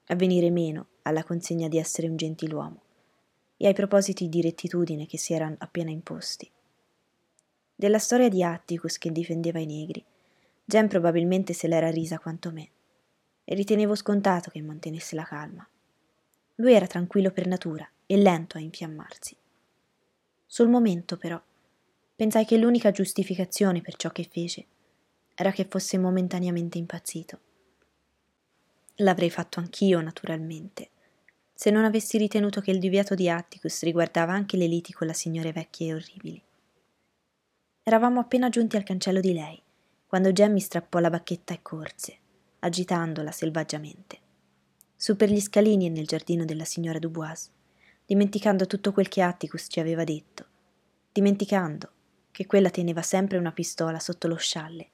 a 0.08 0.14
venire 0.14 0.50
meno 0.50 0.88
alla 1.04 1.24
consegna 1.24 1.68
di 1.68 1.78
essere 1.78 2.08
un 2.08 2.16
gentiluomo 2.16 2.82
e 3.56 3.66
ai 3.66 3.72
propositi 3.72 4.28
di 4.28 4.42
rettitudine 4.42 5.06
che 5.06 5.16
si 5.16 5.32
erano 5.32 5.56
appena 5.60 5.90
imposti. 5.90 6.50
Della 7.74 7.98
storia 7.98 8.28
di 8.28 8.42
Atticus 8.42 8.98
che 8.98 9.10
difendeva 9.10 9.58
i 9.58 9.64
negri, 9.64 10.04
Jen 10.66 10.88
probabilmente 10.88 11.54
se 11.54 11.66
l'era 11.66 11.88
risa 11.88 12.18
quanto 12.18 12.52
me, 12.52 12.68
e 13.42 13.54
ritenevo 13.54 13.94
scontato 13.94 14.50
che 14.50 14.60
mantenesse 14.60 15.14
la 15.14 15.24
calma. 15.24 15.66
Lui 16.56 16.74
era 16.74 16.86
tranquillo 16.86 17.30
per 17.30 17.46
natura 17.46 17.88
e 18.04 18.18
lento 18.18 18.58
a 18.58 18.60
infiammarsi. 18.60 19.34
Sul 20.44 20.68
momento, 20.68 21.16
però, 21.16 21.42
pensai 22.22 22.44
che 22.44 22.56
l'unica 22.56 22.92
giustificazione 22.92 23.80
per 23.80 23.96
ciò 23.96 24.10
che 24.10 24.28
fece 24.30 24.64
era 25.34 25.50
che 25.50 25.66
fosse 25.68 25.98
momentaneamente 25.98 26.78
impazzito. 26.78 27.40
L'avrei 28.98 29.28
fatto 29.28 29.58
anch'io, 29.58 30.00
naturalmente, 30.00 30.90
se 31.52 31.70
non 31.70 31.82
avessi 31.82 32.18
ritenuto 32.18 32.60
che 32.60 32.70
il 32.70 32.78
divieto 32.78 33.16
di 33.16 33.28
Atticus 33.28 33.82
riguardava 33.82 34.32
anche 34.32 34.56
le 34.56 34.68
liti 34.68 34.92
con 34.92 35.08
la 35.08 35.12
signore 35.14 35.50
vecchie 35.50 35.88
e 35.88 35.94
orribili. 35.94 36.42
Eravamo 37.82 38.20
appena 38.20 38.48
giunti 38.50 38.76
al 38.76 38.84
cancello 38.84 39.18
di 39.18 39.32
lei 39.32 39.60
quando 40.06 40.30
Jem 40.30 40.52
mi 40.52 40.60
strappò 40.60 41.00
la 41.00 41.10
bacchetta 41.10 41.54
e 41.54 41.58
corse, 41.60 42.18
agitandola 42.60 43.32
selvaggiamente. 43.32 44.18
Su 44.94 45.16
per 45.16 45.28
gli 45.28 45.40
scalini 45.40 45.86
e 45.86 45.90
nel 45.90 46.06
giardino 46.06 46.44
della 46.44 46.64
signora 46.64 47.00
Dubois, 47.00 47.50
dimenticando 48.06 48.68
tutto 48.68 48.92
quel 48.92 49.08
che 49.08 49.22
Atticus 49.22 49.66
ci 49.68 49.80
aveva 49.80 50.04
detto, 50.04 50.46
dimenticando 51.10 51.94
che 52.32 52.46
quella 52.46 52.70
teneva 52.70 53.02
sempre 53.02 53.38
una 53.38 53.52
pistola 53.52 54.00
sotto 54.00 54.26
lo 54.26 54.36
scialle 54.36 54.88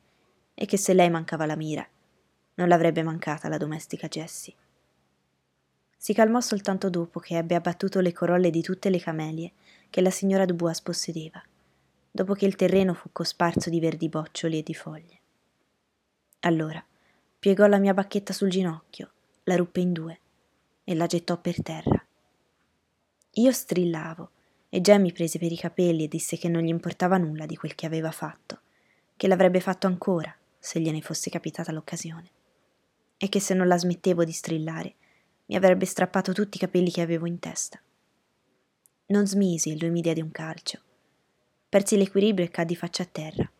e 0.52 0.66
che 0.66 0.76
se 0.76 0.92
lei 0.92 1.08
mancava 1.08 1.46
la 1.46 1.56
mira, 1.56 1.86
non 2.54 2.68
l'avrebbe 2.68 3.02
mancata 3.02 3.48
la 3.48 3.56
domestica 3.56 4.08
Jessie. 4.08 4.54
Si 5.96 6.12
calmò 6.12 6.40
soltanto 6.40 6.90
dopo 6.90 7.20
che 7.20 7.36
ebbe 7.36 7.54
abbattuto 7.54 8.00
le 8.00 8.12
corolle 8.12 8.50
di 8.50 8.60
tutte 8.60 8.90
le 8.90 8.98
camelie 8.98 9.52
che 9.88 10.00
la 10.00 10.10
signora 10.10 10.44
Dubois 10.44 10.80
possedeva, 10.80 11.42
dopo 12.10 12.34
che 12.34 12.44
il 12.44 12.56
terreno 12.56 12.92
fu 12.92 13.10
cosparso 13.12 13.70
di 13.70 13.78
verdi 13.78 14.08
boccioli 14.08 14.58
e 14.58 14.62
di 14.62 14.74
foglie. 14.74 15.18
Allora 16.40 16.84
piegò 17.38 17.66
la 17.66 17.78
mia 17.78 17.94
bacchetta 17.94 18.32
sul 18.32 18.50
ginocchio, 18.50 19.10
la 19.44 19.56
ruppe 19.56 19.80
in 19.80 19.92
due 19.92 20.18
e 20.82 20.94
la 20.94 21.06
gettò 21.06 21.36
per 21.36 21.62
terra. 21.62 22.04
Io 23.32 23.52
strillavo 23.52 24.30
e 24.70 24.80
Jem 24.80 25.02
mi 25.02 25.12
prese 25.12 25.38
per 25.38 25.50
i 25.50 25.56
capelli 25.56 26.04
e 26.04 26.08
disse 26.08 26.36
che 26.36 26.48
non 26.48 26.62
gli 26.62 26.68
importava 26.68 27.16
nulla 27.16 27.46
di 27.46 27.56
quel 27.56 27.74
che 27.74 27.86
aveva 27.86 28.10
fatto, 28.10 28.60
che 29.16 29.26
l'avrebbe 29.28 29.60
fatto 29.60 29.86
ancora 29.86 30.34
se 30.58 30.80
gliene 30.80 31.00
fosse 31.00 31.30
capitata 31.30 31.72
l'occasione, 31.72 32.30
e 33.16 33.28
che 33.28 33.40
se 33.40 33.54
non 33.54 33.66
la 33.66 33.78
smettevo 33.78 34.24
di 34.24 34.32
strillare 34.32 34.94
mi 35.46 35.56
avrebbe 35.56 35.86
strappato 35.86 36.32
tutti 36.32 36.56
i 36.56 36.60
capelli 36.60 36.90
che 36.90 37.00
avevo 37.00 37.26
in 37.26 37.38
testa. 37.38 37.80
Non 39.06 39.26
smisi 39.26 39.70
e 39.70 39.78
lui 39.78 39.90
mi 39.90 40.02
diede 40.02 40.20
un 40.20 40.30
calcio. 40.30 40.80
Persi 41.68 41.96
l'equilibrio 41.96 42.44
e 42.44 42.50
caddi 42.50 42.76
faccia 42.76 43.04
a 43.04 43.08
terra. 43.10 43.50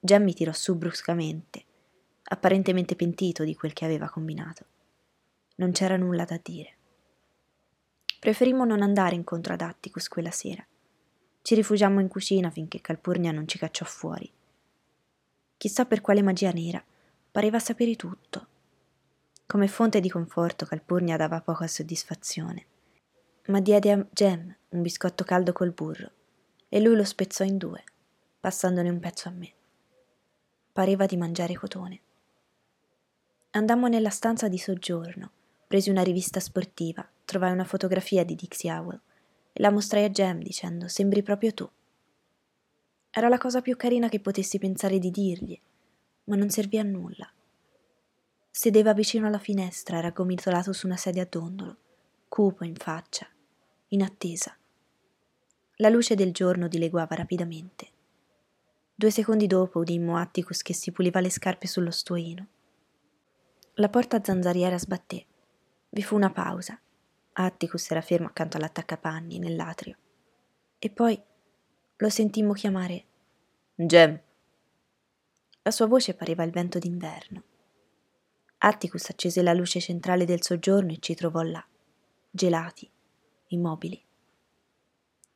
Jem 0.00 0.22
mi 0.22 0.32
tirò 0.32 0.52
su 0.52 0.74
bruscamente, 0.76 1.62
apparentemente 2.24 2.96
pentito 2.96 3.44
di 3.44 3.54
quel 3.54 3.74
che 3.74 3.84
aveva 3.84 4.08
combinato. 4.08 4.64
Non 5.56 5.72
c'era 5.72 5.96
nulla 5.96 6.24
da 6.24 6.40
dire. 6.42 6.76
Preferimmo 8.22 8.64
non 8.64 8.82
andare 8.82 9.16
incontro 9.16 9.52
ad 9.52 9.62
Atticus 9.62 10.06
quella 10.06 10.30
sera. 10.30 10.64
Ci 11.42 11.56
rifugiammo 11.56 11.98
in 11.98 12.06
cucina 12.06 12.50
finché 12.50 12.80
Calpurnia 12.80 13.32
non 13.32 13.48
ci 13.48 13.58
cacciò 13.58 13.84
fuori. 13.84 14.30
Chissà 15.56 15.86
per 15.86 16.00
quale 16.00 16.22
magia 16.22 16.52
nera, 16.52 16.80
pareva 17.32 17.58
sapere 17.58 17.96
tutto 17.96 18.46
come 19.52 19.68
fonte 19.68 20.00
di 20.00 20.08
conforto 20.08 20.64
Calpurnia 20.64 21.18
dava 21.18 21.42
poca 21.42 21.66
soddisfazione, 21.66 22.64
ma 23.48 23.60
diede 23.60 23.92
a 23.92 24.06
Jem 24.10 24.56
un 24.70 24.80
biscotto 24.80 25.24
caldo 25.24 25.52
col 25.52 25.72
burro 25.72 26.10
e 26.70 26.80
lui 26.80 26.96
lo 26.96 27.04
spezzò 27.04 27.44
in 27.44 27.58
due, 27.58 27.84
passandone 28.40 28.88
un 28.88 28.98
pezzo 28.98 29.28
a 29.28 29.32
me. 29.32 29.52
Pareva 30.72 31.04
di 31.04 31.18
mangiare 31.18 31.52
cotone. 31.52 32.00
Andammo 33.50 33.88
nella 33.88 34.08
stanza 34.08 34.48
di 34.48 34.56
soggiorno, 34.56 35.30
presi 35.66 35.90
una 35.90 36.02
rivista 36.02 36.40
sportiva, 36.40 37.06
trovai 37.32 37.50
una 37.50 37.64
fotografia 37.64 38.24
di 38.24 38.34
Dixie 38.34 38.70
Howell 38.70 39.00
e 39.54 39.60
la 39.62 39.70
mostrai 39.70 40.04
a 40.04 40.10
Jem 40.10 40.42
dicendo 40.42 40.86
sembri 40.86 41.22
proprio 41.22 41.54
tu. 41.54 41.68
Era 43.10 43.28
la 43.28 43.38
cosa 43.38 43.62
più 43.62 43.74
carina 43.74 44.10
che 44.10 44.20
potessi 44.20 44.58
pensare 44.58 44.98
di 44.98 45.10
dirgli, 45.10 45.58
ma 46.24 46.36
non 46.36 46.50
servì 46.50 46.78
a 46.78 46.82
nulla. 46.82 47.30
Sedeva 48.50 48.92
vicino 48.92 49.26
alla 49.26 49.38
finestra, 49.38 50.00
raggomitolato 50.00 50.74
su 50.74 50.86
una 50.86 50.98
sedia 50.98 51.22
a 51.22 51.26
dondolo, 51.28 51.76
cupo 52.28 52.64
in 52.64 52.74
faccia, 52.74 53.26
in 53.88 54.02
attesa. 54.02 54.54
La 55.76 55.88
luce 55.88 56.14
del 56.14 56.32
giorno 56.32 56.68
dileguava 56.68 57.14
rapidamente. 57.14 57.88
Due 58.94 59.10
secondi 59.10 59.46
dopo 59.46 59.78
udimmo 59.78 60.18
Atticus 60.18 60.60
che 60.60 60.74
si 60.74 60.92
puliva 60.92 61.20
le 61.20 61.30
scarpe 61.30 61.66
sullo 61.66 61.90
stuoino. 61.90 62.46
La 63.74 63.88
porta 63.88 64.22
zanzariera 64.22 64.78
sbatté. 64.78 65.24
Vi 65.88 66.02
fu 66.02 66.14
una 66.14 66.30
pausa. 66.30 66.78
Atticus 67.34 67.90
era 67.90 68.00
fermo 68.00 68.26
accanto 68.26 68.56
all'attaccapanni, 68.56 69.38
nell'atrio. 69.38 69.96
E 70.78 70.90
poi 70.90 71.20
lo 71.96 72.08
sentimmo 72.08 72.52
chiamare 72.52 73.06
Gem. 73.74 74.20
La 75.62 75.70
sua 75.70 75.86
voce 75.86 76.14
pareva 76.14 76.42
il 76.42 76.50
vento 76.50 76.78
d'inverno. 76.78 77.42
Atticus 78.58 79.08
accese 79.08 79.42
la 79.42 79.54
luce 79.54 79.80
centrale 79.80 80.24
del 80.24 80.42
soggiorno 80.42 80.92
e 80.92 80.98
ci 80.98 81.14
trovò 81.14 81.42
là, 81.42 81.64
gelati, 82.30 82.88
immobili. 83.48 84.00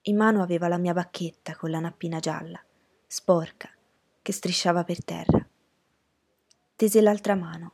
In 0.02 0.16
mano 0.16 0.42
aveva 0.42 0.68
la 0.68 0.78
mia 0.78 0.92
bacchetta 0.92 1.56
con 1.56 1.70
la 1.70 1.80
nappina 1.80 2.20
gialla, 2.20 2.62
sporca, 3.06 3.70
che 4.22 4.32
strisciava 4.32 4.84
per 4.84 5.04
terra. 5.04 5.48
Tese 6.76 7.00
l'altra 7.00 7.34
mano, 7.34 7.72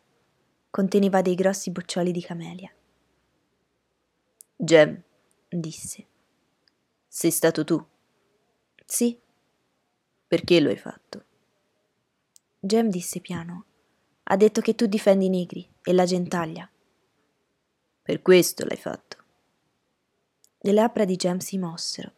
conteneva 0.71 1.23
dei 1.23 1.35
grossi 1.35 1.71
boccioli 1.71 2.12
di 2.12 2.23
camelia. 2.23 2.73
Gem, 4.64 5.02
disse. 5.49 6.07
Sei 7.09 7.33
stato 7.33 7.64
tu? 7.64 7.85
Sì. 8.87 9.19
Perché 10.28 10.61
lo 10.61 10.69
hai 10.69 10.76
fatto? 10.76 11.25
Gem 12.61 12.88
disse 12.88 13.19
piano. 13.19 13.64
Ha 14.23 14.37
detto 14.37 14.61
che 14.61 14.76
tu 14.76 14.87
difendi 14.87 15.26
i 15.26 15.31
negri 15.31 15.69
e 15.83 15.92
la 15.92 16.04
gentaglia. 16.04 16.71
Per 18.02 18.23
questo 18.23 18.64
l'hai 18.64 18.76
fatto. 18.76 19.16
Le 20.61 20.73
labbra 20.73 21.04
di 21.04 21.16
Jem 21.16 21.38
si 21.38 21.59
mossero, 21.59 22.12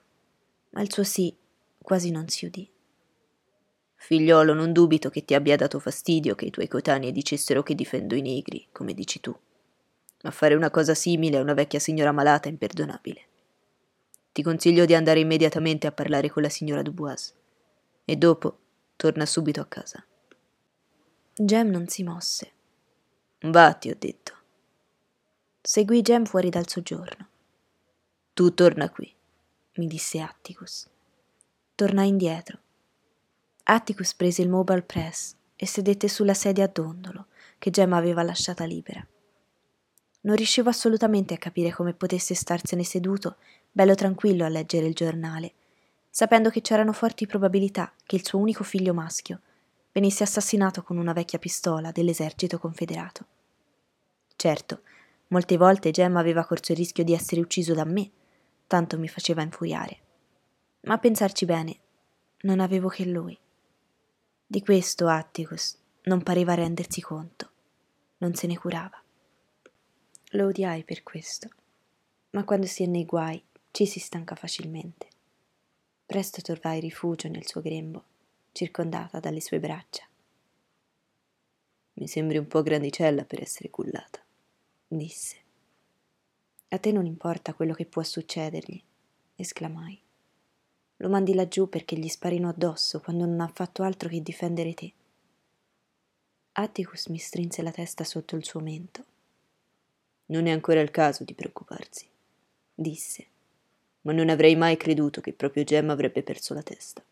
ma 0.73 0.83
il 0.83 0.93
suo 0.93 1.03
sì 1.03 1.35
quasi 1.79 2.11
non 2.11 2.29
si 2.29 2.45
udì. 2.45 2.71
Figliolo, 3.95 4.53
non 4.53 4.75
dubito 4.75 5.09
che 5.09 5.25
ti 5.25 5.33
abbia 5.33 5.57
dato 5.57 5.79
fastidio 5.79 6.35
che 6.35 6.45
i 6.45 6.51
tuoi 6.51 6.69
coetanei 6.69 7.11
dicessero 7.11 7.63
che 7.63 7.75
difendo 7.75 8.15
i 8.15 8.21
negri, 8.21 8.69
come 8.71 8.93
dici 8.93 9.19
tu. 9.21 9.35
Ma 10.25 10.31
fare 10.31 10.55
una 10.55 10.71
cosa 10.71 10.95
simile 10.95 11.37
a 11.37 11.43
una 11.43 11.53
vecchia 11.53 11.79
signora 11.79 12.11
malata 12.11 12.49
è 12.49 12.51
imperdonabile. 12.51 13.21
Ti 14.33 14.43
consiglio 14.43 14.87
di 14.87 14.95
andare 14.95 15.21
immediatamente 15.21 15.87
a 15.87 15.93
parlare 15.93 16.31
con 16.31 16.43
la 16.43 16.49
signora 16.49 16.83
Dubois. 16.83 17.35
E 18.07 18.17
dopo 18.17 18.59
torna 18.97 19.27
subito 19.27 19.61
a 19.61 19.67
casa. 19.67 20.05
Jem 21.35 21.69
non 21.69 21.89
si 21.89 22.03
mosse. 22.03 22.53
Va, 23.43 23.75
ti 23.75 23.91
ho 23.91 23.97
detto. 23.99 24.33
Seguì 25.61 26.01
Jem 26.01 26.25
fuori 26.25 26.49
dal 26.49 26.69
soggiorno. 26.69 27.29
Tu 28.33 28.55
torna 28.55 28.91
qui, 28.91 29.13
mi 29.75 29.87
disse 29.87 30.21
Atticus. 30.21 30.89
Tornai 31.75 32.09
indietro. 32.09 32.59
Atticus 33.65 34.15
prese 34.15 34.43
il 34.43 34.49
mobile 34.49 34.83
press 34.83 35.35
e 35.55 35.67
sedette 35.67 36.09
sulla 36.09 36.35
sedia 36.35 36.65
a 36.65 36.71
dondolo 36.73 37.27
che 37.59 37.71
Jem 37.71 37.93
aveva 37.93 38.23
lasciata 38.23 38.65
libera. 38.65 39.07
Non 40.25 40.37
riuscivo 40.37 40.71
assolutamente 40.71 41.35
a 41.35 41.39
capire 41.39 41.71
come 41.71 41.93
potesse 41.93 42.35
starsene 42.35 42.83
seduto, 42.83 43.37
bello 43.71 43.95
tranquillo 43.95 44.45
a 44.45 44.49
leggere 44.49 44.87
il 44.87 44.95
giornale, 44.95 45.53
sapendo 46.09 46.49
che 46.49 46.63
c'erano 46.63 46.95
forti 46.95 47.27
probabilità 47.27 47.93
che 48.05 48.17
il 48.17 48.25
suo 48.25 48.39
unico 48.39 48.65
figlio 48.65 48.95
maschio 48.95 49.41
venisse 49.93 50.23
assassinato 50.23 50.83
con 50.83 50.97
una 50.97 51.13
vecchia 51.13 51.39
pistola 51.39 51.93
dell'esercito 51.93 52.59
confederato. 52.59 53.27
Certo, 54.35 54.81
molte 55.29 55.59
volte 55.59 55.91
Gemma 55.91 56.21
aveva 56.21 56.47
corso 56.47 56.73
il 56.73 56.79
rischio 56.79 57.05
di 57.05 57.13
essere 57.13 57.43
ucciso 57.43 57.75
da 57.75 57.85
me, 57.85 58.11
tanto 58.67 58.99
mi 58.99 59.09
faceva 59.09 59.43
infuriare. 59.43 59.99
Ma 60.83 60.95
a 60.95 60.99
pensarci 60.99 61.45
bene, 61.45 61.79
non 62.41 62.61
avevo 62.61 62.89
che 62.89 63.05
lui. 63.05 63.39
Di 64.47 64.63
questo 64.63 65.07
Atticus 65.07 65.77
non 66.05 66.23
pareva 66.23 66.55
rendersi 66.55 67.03
conto, 67.03 67.51
non 68.19 68.35
se 68.35 68.47
ne 68.47 68.57
curava. 68.57 69.04
Lo 70.35 70.47
odiai 70.49 70.83
per 70.83 71.05
questo, 71.05 71.49
ma 72.31 72.43
quando 72.43 72.67
si 72.67 72.83
è 72.83 72.87
nei 72.87 73.05
guai 73.05 73.41
ci 73.71 73.87
si 73.87 74.01
stanca 74.01 74.35
facilmente. 74.35 75.07
Presto 76.05 76.41
trovai 76.43 76.81
rifugio 76.81 77.29
nel 77.29 77.47
suo 77.47 77.61
grembo 77.61 78.05
circondata 78.51 79.21
dalle 79.21 79.41
sue 79.41 79.61
braccia. 79.61 80.05
Mi 81.95 82.09
sembri 82.09 82.39
un 82.39 82.49
po' 82.49 82.63
grandicella 82.63 83.25
per 83.25 83.43
essere 83.43 83.71
cullata, 83.71 84.21
disse. 84.89 85.37
A 86.69 86.79
te 86.79 86.91
non 86.91 87.07
importa 87.07 87.55
quello 87.55 87.73
che 87.73 87.87
può 87.87 88.03
succedergli, 88.03 88.83
esclamai. 89.37 90.03
Lo 90.97 91.09
mandi 91.09 91.33
laggiù 91.35 91.69
perché 91.69 91.97
gli 91.97 92.09
sparino 92.09 92.49
addosso 92.49 92.99
quando 92.99 93.25
non 93.25 93.39
ha 93.39 93.49
fatto 93.55 93.85
altro 93.85 94.09
che 94.09 94.21
difendere 94.21 94.75
te. 94.75 94.93
Atticus 96.55 97.07
mi 97.07 97.19
strinse 97.19 97.63
la 97.63 97.71
testa 97.71 98.03
sotto 98.03 98.35
il 98.35 98.45
suo 98.45 98.59
mento. 98.59 99.13
Non 100.27 100.47
è 100.47 100.51
ancora 100.51 100.81
il 100.81 100.91
caso 100.91 101.25
di 101.25 101.35
preoccuparsi, 101.35 102.09
disse, 102.75 103.27
ma 104.03 104.13
non 104.13 104.29
avrei 104.29 104.57
mai 104.57 104.77
creduto 104.77 105.21
che 105.21 105.33
proprio 105.33 105.65
Gemma 105.65 105.93
avrebbe 105.93 106.23
perso 106.23 106.55
la 106.55 106.63
testa. 106.63 107.03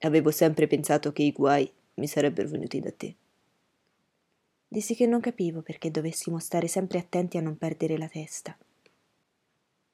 Avevo 0.00 0.30
sempre 0.30 0.66
pensato 0.66 1.12
che 1.12 1.22
i 1.22 1.32
guai 1.32 1.70
mi 1.94 2.06
sarebbero 2.06 2.48
venuti 2.48 2.80
da 2.80 2.92
te. 2.92 3.14
Dissi 4.68 4.94
che 4.94 5.06
non 5.06 5.20
capivo 5.20 5.62
perché 5.62 5.90
dovessimo 5.90 6.38
stare 6.38 6.66
sempre 6.68 6.98
attenti 6.98 7.38
a 7.38 7.40
non 7.40 7.56
perdere 7.56 7.96
la 7.96 8.08
testa. 8.08 8.56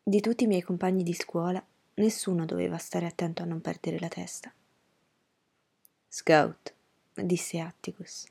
Di 0.02 0.20
tutti 0.20 0.44
i 0.44 0.46
miei 0.46 0.62
compagni 0.62 1.02
di 1.02 1.12
scuola, 1.12 1.64
nessuno 1.94 2.46
doveva 2.46 2.78
stare 2.78 3.06
attento 3.06 3.42
a 3.42 3.46
non 3.46 3.60
perdere 3.60 3.98
la 4.00 4.08
testa. 4.08 4.52
Scout, 6.08 6.74
disse 7.14 7.60
Atticus. 7.60 8.26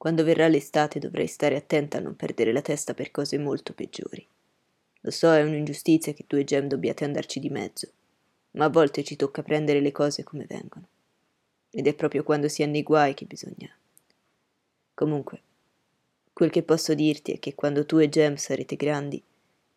Quando 0.00 0.24
verrà 0.24 0.48
l'estate 0.48 0.98
dovrai 0.98 1.26
stare 1.26 1.56
attenta 1.56 1.98
a 1.98 2.00
non 2.00 2.16
perdere 2.16 2.54
la 2.54 2.62
testa 2.62 2.94
per 2.94 3.10
cose 3.10 3.36
molto 3.36 3.74
peggiori. 3.74 4.26
Lo 5.02 5.10
so, 5.10 5.30
è 5.30 5.42
un'ingiustizia 5.42 6.14
che 6.14 6.24
tu 6.26 6.36
e 6.36 6.44
Jem 6.44 6.68
dobbiate 6.68 7.04
andarci 7.04 7.38
di 7.38 7.50
mezzo, 7.50 7.86
ma 8.52 8.64
a 8.64 8.70
volte 8.70 9.04
ci 9.04 9.14
tocca 9.14 9.42
prendere 9.42 9.80
le 9.80 9.92
cose 9.92 10.24
come 10.24 10.46
vengono. 10.48 10.88
Ed 11.68 11.86
è 11.86 11.92
proprio 11.92 12.22
quando 12.22 12.48
si 12.48 12.62
è 12.62 12.66
nei 12.66 12.82
guai 12.82 13.12
che 13.12 13.26
bisogna. 13.26 13.76
Comunque, 14.94 15.42
quel 16.32 16.48
che 16.48 16.62
posso 16.62 16.94
dirti 16.94 17.32
è 17.32 17.38
che 17.38 17.54
quando 17.54 17.84
tu 17.84 17.98
e 17.98 18.08
Jem 18.08 18.36
sarete 18.36 18.76
grandi, 18.76 19.22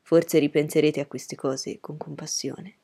forse 0.04 0.40
ripenserete 0.40 1.02
a 1.02 1.06
queste 1.06 1.36
cose 1.36 1.82
con 1.82 1.98
compassione 1.98 2.76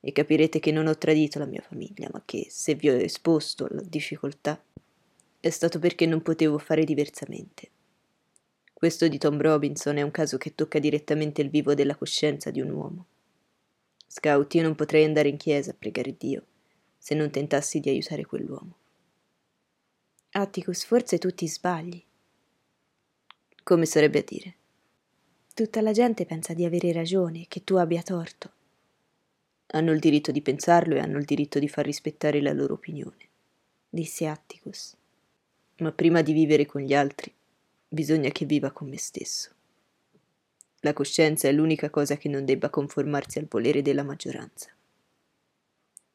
e 0.00 0.10
capirete 0.10 0.58
che 0.58 0.72
non 0.72 0.88
ho 0.88 0.98
tradito 0.98 1.38
la 1.38 1.46
mia 1.46 1.62
famiglia, 1.62 2.08
ma 2.12 2.20
che 2.24 2.48
se 2.50 2.74
vi 2.74 2.90
ho 2.90 2.94
esposto 2.94 3.66
alla 3.66 3.80
difficoltà 3.80 4.60
è 5.44 5.50
stato 5.50 5.78
perché 5.78 6.06
non 6.06 6.22
potevo 6.22 6.56
fare 6.56 6.84
diversamente. 6.84 7.68
Questo 8.72 9.08
di 9.08 9.18
Tom 9.18 9.38
Robinson 9.38 9.98
è 9.98 10.02
un 10.02 10.10
caso 10.10 10.38
che 10.38 10.54
tocca 10.54 10.78
direttamente 10.78 11.42
il 11.42 11.50
vivo 11.50 11.74
della 11.74 11.96
coscienza 11.96 12.50
di 12.50 12.62
un 12.62 12.70
uomo. 12.70 13.06
Scout, 14.06 14.54
io 14.54 14.62
non 14.62 14.74
potrei 14.74 15.04
andare 15.04 15.28
in 15.28 15.36
chiesa 15.36 15.72
a 15.72 15.76
pregare 15.78 16.16
Dio 16.16 16.46
se 16.96 17.14
non 17.14 17.30
tentassi 17.30 17.78
di 17.78 17.90
aiutare 17.90 18.24
quell'uomo. 18.24 18.74
Atticus, 20.30 20.84
forse 20.84 21.18
tu 21.18 21.28
ti 21.28 21.46
sbagli. 21.46 22.02
Come 23.62 23.84
sarebbe 23.84 24.20
a 24.20 24.24
dire? 24.26 24.54
Tutta 25.52 25.82
la 25.82 25.92
gente 25.92 26.24
pensa 26.24 26.54
di 26.54 26.64
avere 26.64 26.90
ragione, 26.90 27.44
che 27.48 27.64
tu 27.64 27.74
abbia 27.74 28.02
torto. 28.02 28.50
Hanno 29.66 29.92
il 29.92 30.00
diritto 30.00 30.32
di 30.32 30.40
pensarlo 30.40 30.94
e 30.94 31.00
hanno 31.00 31.18
il 31.18 31.26
diritto 31.26 31.58
di 31.58 31.68
far 31.68 31.84
rispettare 31.84 32.40
la 32.40 32.54
loro 32.54 32.72
opinione, 32.72 33.28
disse 33.90 34.26
Atticus. 34.26 34.96
Ma 35.84 35.92
prima 35.92 36.22
di 36.22 36.32
vivere 36.32 36.64
con 36.64 36.80
gli 36.80 36.94
altri, 36.94 37.30
bisogna 37.86 38.30
che 38.30 38.46
viva 38.46 38.70
con 38.70 38.88
me 38.88 38.96
stesso. 38.96 39.50
La 40.80 40.94
coscienza 40.94 41.46
è 41.46 41.52
l'unica 41.52 41.90
cosa 41.90 42.16
che 42.16 42.30
non 42.30 42.46
debba 42.46 42.70
conformarsi 42.70 43.38
al 43.38 43.46
volere 43.50 43.82
della 43.82 44.02
maggioranza. 44.02 44.70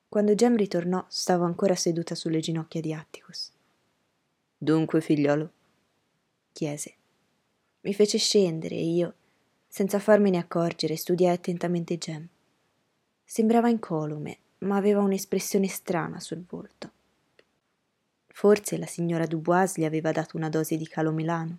Quando 0.09 0.33
Gem 0.33 0.55
ritornò, 0.57 1.05
stavo 1.07 1.45
ancora 1.45 1.75
seduta 1.75 2.15
sulle 2.15 2.39
ginocchia 2.39 2.81
di 2.81 2.93
Atticus. 2.93 3.51
Dunque, 4.57 5.01
figliolo? 5.01 5.51
chiese. 6.51 6.95
Mi 7.81 7.93
fece 7.93 8.17
scendere 8.17 8.73
e 8.73 8.91
io, 8.91 9.13
senza 9.67 9.99
farmene 9.99 10.39
accorgere, 10.39 10.95
studiai 10.95 11.35
attentamente 11.35 11.99
Gem. 11.99 12.27
Sembrava 13.23 13.69
incolume, 13.69 14.37
ma 14.59 14.77
aveva 14.77 15.01
un'espressione 15.01 15.67
strana 15.67 16.19
sul 16.19 16.43
volto. 16.49 16.97
Forse 18.39 18.77
la 18.77 18.85
signora 18.85 19.25
Dubois 19.25 19.77
gli 19.77 19.83
aveva 19.83 20.13
dato 20.13 20.37
una 20.37 20.47
dose 20.47 20.77
di 20.77 20.87
calomelano. 20.87 21.57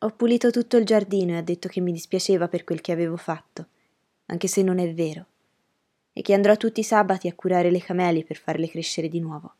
Ho 0.00 0.10
pulito 0.10 0.50
tutto 0.50 0.76
il 0.76 0.84
giardino 0.84 1.32
e 1.32 1.36
ha 1.38 1.42
detto 1.42 1.70
che 1.70 1.80
mi 1.80 1.90
dispiaceva 1.90 2.48
per 2.48 2.64
quel 2.64 2.82
che 2.82 2.92
avevo 2.92 3.16
fatto, 3.16 3.66
anche 4.26 4.46
se 4.46 4.60
non 4.62 4.78
è 4.78 4.92
vero, 4.92 5.24
e 6.12 6.20
che 6.20 6.34
andrò 6.34 6.54
tutti 6.58 6.80
i 6.80 6.84
sabati 6.84 7.28
a 7.28 7.34
curare 7.34 7.70
le 7.70 7.80
camelie 7.80 8.24
per 8.24 8.36
farle 8.36 8.68
crescere 8.68 9.08
di 9.08 9.20
nuovo. 9.20 9.54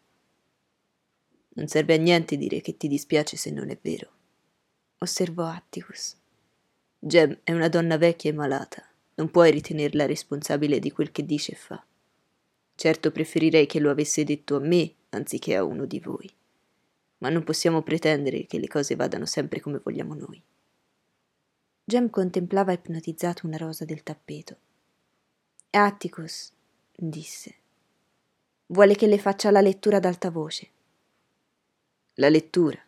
Non 1.54 1.68
serve 1.68 1.94
a 1.94 1.98
niente 1.98 2.36
dire 2.36 2.60
che 2.60 2.76
ti 2.76 2.86
dispiace 2.86 3.38
se 3.38 3.50
non 3.50 3.70
è 3.70 3.78
vero, 3.80 4.10
osservò 4.98 5.46
Atticus. 5.46 6.14
Gem 6.98 7.38
è 7.42 7.52
una 7.54 7.70
donna 7.70 7.96
vecchia 7.96 8.28
e 8.28 8.34
malata, 8.34 8.86
non 9.14 9.30
puoi 9.30 9.50
ritenerla 9.50 10.04
responsabile 10.04 10.80
di 10.80 10.92
quel 10.92 11.10
che 11.10 11.24
dice 11.24 11.52
e 11.52 11.56
fa. 11.56 11.82
Certo 12.74 13.10
preferirei 13.10 13.64
che 13.64 13.80
lo 13.80 13.88
avesse 13.88 14.22
detto 14.22 14.56
a 14.56 14.60
me 14.60 14.92
anziché 15.10 15.56
a 15.56 15.64
uno 15.64 15.84
di 15.84 16.00
voi 16.00 16.32
ma 17.18 17.28
non 17.30 17.44
possiamo 17.44 17.82
pretendere 17.82 18.46
che 18.46 18.58
le 18.58 18.68
cose 18.68 18.94
vadano 18.96 19.26
sempre 19.26 19.60
come 19.60 19.80
vogliamo 19.82 20.14
noi. 20.14 20.40
Jem 21.84 22.10
contemplava 22.10 22.72
ipnotizzato 22.72 23.46
una 23.46 23.56
rosa 23.56 23.84
del 23.84 24.02
tappeto. 24.02 24.56
Atticus, 25.70 26.52
disse, 26.94 27.54
vuole 28.66 28.94
che 28.94 29.06
le 29.06 29.18
faccia 29.18 29.50
la 29.50 29.60
lettura 29.60 29.96
ad 29.96 30.04
alta 30.04 30.30
voce. 30.30 30.68
La 32.14 32.28
lettura? 32.28 32.78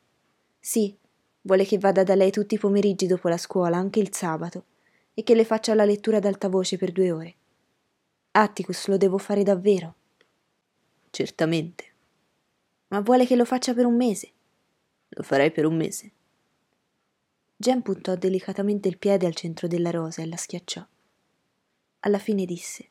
Sì, 0.59 0.95
vuole 1.43 1.65
che 1.65 1.79
vada 1.79 2.05
da 2.05 2.15
lei 2.15 2.31
tutti 2.31 2.55
i 2.55 2.59
pomeriggi 2.59 3.07
dopo 3.07 3.29
la 3.29 3.39
scuola, 3.39 3.77
anche 3.77 4.01
il 4.01 4.15
sabato, 4.15 4.65
e 5.15 5.23
che 5.23 5.35
le 5.35 5.45
faccia 5.45 5.75
la 5.75 5.85
lettura 5.85 6.19
ad 6.19 6.25
alta 6.25 6.49
voce 6.49 6.77
per 6.77 6.93
due 6.93 7.11
ore. 7.11 7.35
Atticus, 8.33 8.87
lo 8.87 8.97
devo 8.97 9.19
fare 9.19 9.43
davvero. 9.43 9.95
Certamente 11.11 11.90
ma 12.91 13.01
vuole 13.01 13.27
che 13.27 13.37
lo 13.37 13.45
faccia 13.45 13.75
per 13.75 13.87
un 13.87 13.97
mese. 13.97 14.31
Lo 15.09 15.23
farei 15.23 15.51
per 15.51 15.67
un 15.67 15.77
mese. 15.77 16.11
Jen 17.57 17.83
puntò 17.83 18.15
delicatamente 18.15 18.89
il 18.89 18.99
piede 18.99 19.27
al 19.27 19.35
centro 19.35 19.67
della 19.69 19.91
rosa 19.91 20.23
e 20.23 20.27
la 20.27 20.37
schiacciò. 20.37 20.85
Alla 22.01 22.19
fine 22.19 22.45
disse: 22.45 22.89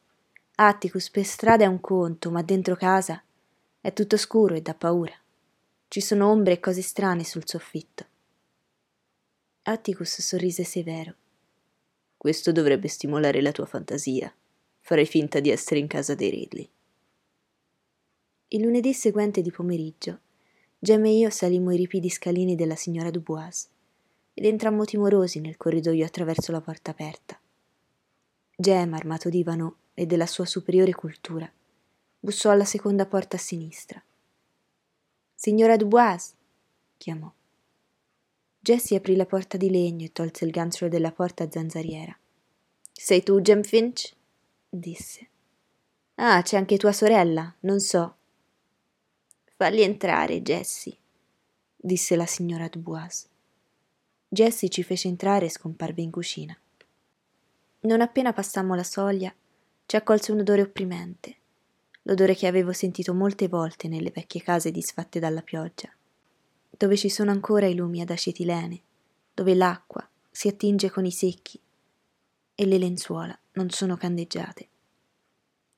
Atticus, 0.55 1.09
per 1.09 1.25
strada 1.25 1.63
è 1.63 1.67
un 1.67 1.79
conto, 1.79 2.29
ma 2.31 2.41
dentro 2.41 2.75
casa 2.75 3.21
è 3.81 3.93
tutto 3.93 4.17
scuro 4.17 4.55
e 4.55 4.61
dà 4.61 4.73
paura. 4.73 5.15
Ci 5.87 6.01
sono 6.01 6.29
ombre 6.29 6.53
e 6.53 6.59
cose 6.59 6.81
strane 6.81 7.23
sul 7.23 7.47
soffitto. 7.47 8.05
Atticus 9.63 10.21
sorrise 10.21 10.63
severo. 10.63 11.15
Questo 12.15 12.51
dovrebbe 12.51 12.87
stimolare 12.87 13.41
la 13.41 13.51
tua 13.51 13.65
fantasia. 13.65 14.33
Farei 14.81 15.05
finta 15.05 15.39
di 15.39 15.49
essere 15.49 15.79
in 15.79 15.87
casa 15.87 16.13
dei 16.15 16.29
Ridley. 16.29 16.69
Il 18.51 18.63
lunedì 18.63 18.93
seguente 18.95 19.43
di 19.43 19.51
pomeriggio, 19.51 20.21
Gem 20.79 21.05
e 21.05 21.11
io 21.11 21.29
salimmo 21.29 21.71
i 21.71 21.77
ripidi 21.77 22.09
scalini 22.09 22.55
della 22.55 22.75
signora 22.75 23.11
Dubois 23.11 23.69
ed 24.33 24.43
entrammo 24.43 24.85
timorosi 24.85 25.39
nel 25.39 25.55
corridoio 25.55 26.03
attraverso 26.03 26.51
la 26.51 26.59
porta 26.59 26.89
aperta. 26.89 27.39
Gem, 28.57 28.91
armato 28.95 29.29
d'ivano 29.29 29.75
e 29.93 30.07
della 30.07 30.25
sua 30.25 30.45
superiore 30.45 30.95
cultura, 30.95 31.47
bussò 32.19 32.49
alla 32.49 32.65
seconda 32.65 33.05
porta 33.05 33.35
a 33.35 33.39
sinistra. 33.39 34.01
Signora 35.35 35.77
Dubois, 35.77 36.33
chiamò. 36.97 37.31
Jessie 38.59 38.97
aprì 38.97 39.15
la 39.15 39.27
porta 39.27 39.57
di 39.57 39.69
legno 39.69 40.05
e 40.05 40.11
tolse 40.11 40.45
il 40.45 40.51
gancio 40.51 40.87
della 40.87 41.11
porta 41.11 41.47
zanzariera. 41.51 42.17
Sei 42.91 43.21
tu, 43.21 43.41
Gem 43.41 43.61
Finch? 43.61 44.11
disse. 44.67 45.27
Ah, 46.15 46.41
c'è 46.41 46.57
anche 46.57 46.77
tua 46.77 46.91
sorella, 46.91 47.53
non 47.59 47.79
so. 47.79 48.15
Falli 49.61 49.81
entrare, 49.81 50.41
Jessie, 50.41 50.95
disse 51.75 52.15
la 52.15 52.25
signora 52.25 52.69
Dubois. 52.69 53.27
Jessie 54.29 54.69
ci 54.69 54.83
fece 54.83 55.09
entrare 55.09 55.47
e 55.47 55.49
scomparve 55.49 56.01
in 56.01 56.11
cucina. 56.11 56.57
Non 57.81 57.99
appena 57.99 58.31
passammo 58.31 58.73
la 58.73 58.85
soglia, 58.85 59.35
ci 59.85 59.97
accolse 59.97 60.31
un 60.31 60.39
odore 60.39 60.61
opprimente, 60.61 61.35
l'odore 62.03 62.35
che 62.35 62.47
avevo 62.47 62.71
sentito 62.71 63.13
molte 63.13 63.49
volte 63.49 63.89
nelle 63.89 64.11
vecchie 64.11 64.41
case 64.41 64.71
disfatte 64.71 65.19
dalla 65.19 65.41
pioggia, 65.41 65.91
dove 66.69 66.95
ci 66.95 67.09
sono 67.09 67.31
ancora 67.31 67.65
i 67.65 67.75
lumi 67.75 67.99
ad 67.99 68.11
acetilene, 68.11 68.81
dove 69.33 69.55
l'acqua 69.55 70.09
si 70.31 70.47
attinge 70.47 70.89
con 70.89 71.05
i 71.05 71.11
secchi 71.11 71.59
e 72.55 72.65
le 72.65 72.77
lenzuola 72.77 73.37
non 73.55 73.69
sono 73.71 73.97
candeggiate. 73.97 74.67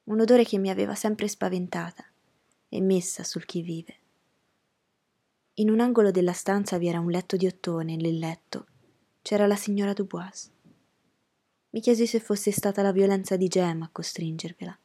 Un 0.03 0.19
odore 0.19 0.45
che 0.45 0.59
mi 0.59 0.69
aveva 0.69 0.93
sempre 0.93 1.27
spaventata 1.27 2.05
e 2.73 2.79
messa 2.79 3.25
sul 3.25 3.45
chi 3.45 3.61
vive. 3.61 3.95
In 5.55 5.69
un 5.69 5.81
angolo 5.81 6.09
della 6.09 6.31
stanza 6.31 6.77
vi 6.77 6.87
era 6.87 7.01
un 7.01 7.11
letto 7.11 7.35
di 7.35 7.45
ottone 7.45 7.93
e 7.93 7.95
nel 7.97 8.17
letto 8.17 8.65
c'era 9.21 9.45
la 9.45 9.57
signora 9.57 9.91
Dubois. 9.91 10.49
Mi 11.71 11.81
chiesi 11.81 12.07
se 12.07 12.21
fosse 12.21 12.51
stata 12.51 12.81
la 12.81 12.93
violenza 12.93 13.35
di 13.35 13.49
Gem 13.49 13.81
a 13.81 13.89
costringervela 13.91 14.77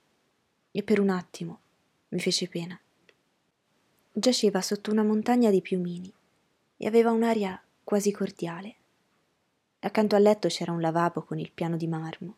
e 0.73 0.83
per 0.83 0.99
un 0.99 1.11
attimo 1.11 1.61
mi 2.09 2.19
fece 2.19 2.49
pena. 2.49 2.79
Giaceva 4.13 4.61
sotto 4.61 4.91
una 4.91 5.05
montagna 5.05 5.51
di 5.51 5.63
piumini 5.63 6.13
e 6.77 6.87
aveva 6.89 7.13
un'aria 7.13 7.63
quasi 7.85 8.11
cordiale. 8.11 8.75
Accanto 9.79 10.17
al 10.17 10.23
letto 10.23 10.49
c'era 10.49 10.73
un 10.73 10.81
lavabo 10.81 11.23
con 11.23 11.39
il 11.39 11.53
piano 11.53 11.77
di 11.77 11.87
marmo 11.87 12.37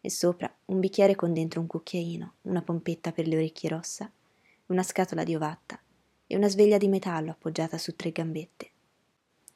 e 0.00 0.10
sopra 0.10 0.52
un 0.66 0.80
bicchiere 0.80 1.14
con 1.14 1.32
dentro 1.32 1.60
un 1.60 1.68
cucchiaino, 1.68 2.32
una 2.42 2.62
pompetta 2.62 3.12
per 3.12 3.28
le 3.28 3.36
orecchie 3.36 3.68
rossa 3.68 4.10
una 4.68 4.82
scatola 4.82 5.24
di 5.24 5.34
ovatta 5.34 5.80
e 6.26 6.36
una 6.36 6.48
sveglia 6.48 6.76
di 6.76 6.88
metallo 6.88 7.30
appoggiata 7.30 7.78
su 7.78 7.96
tre 7.96 8.10
gambette. 8.10 8.70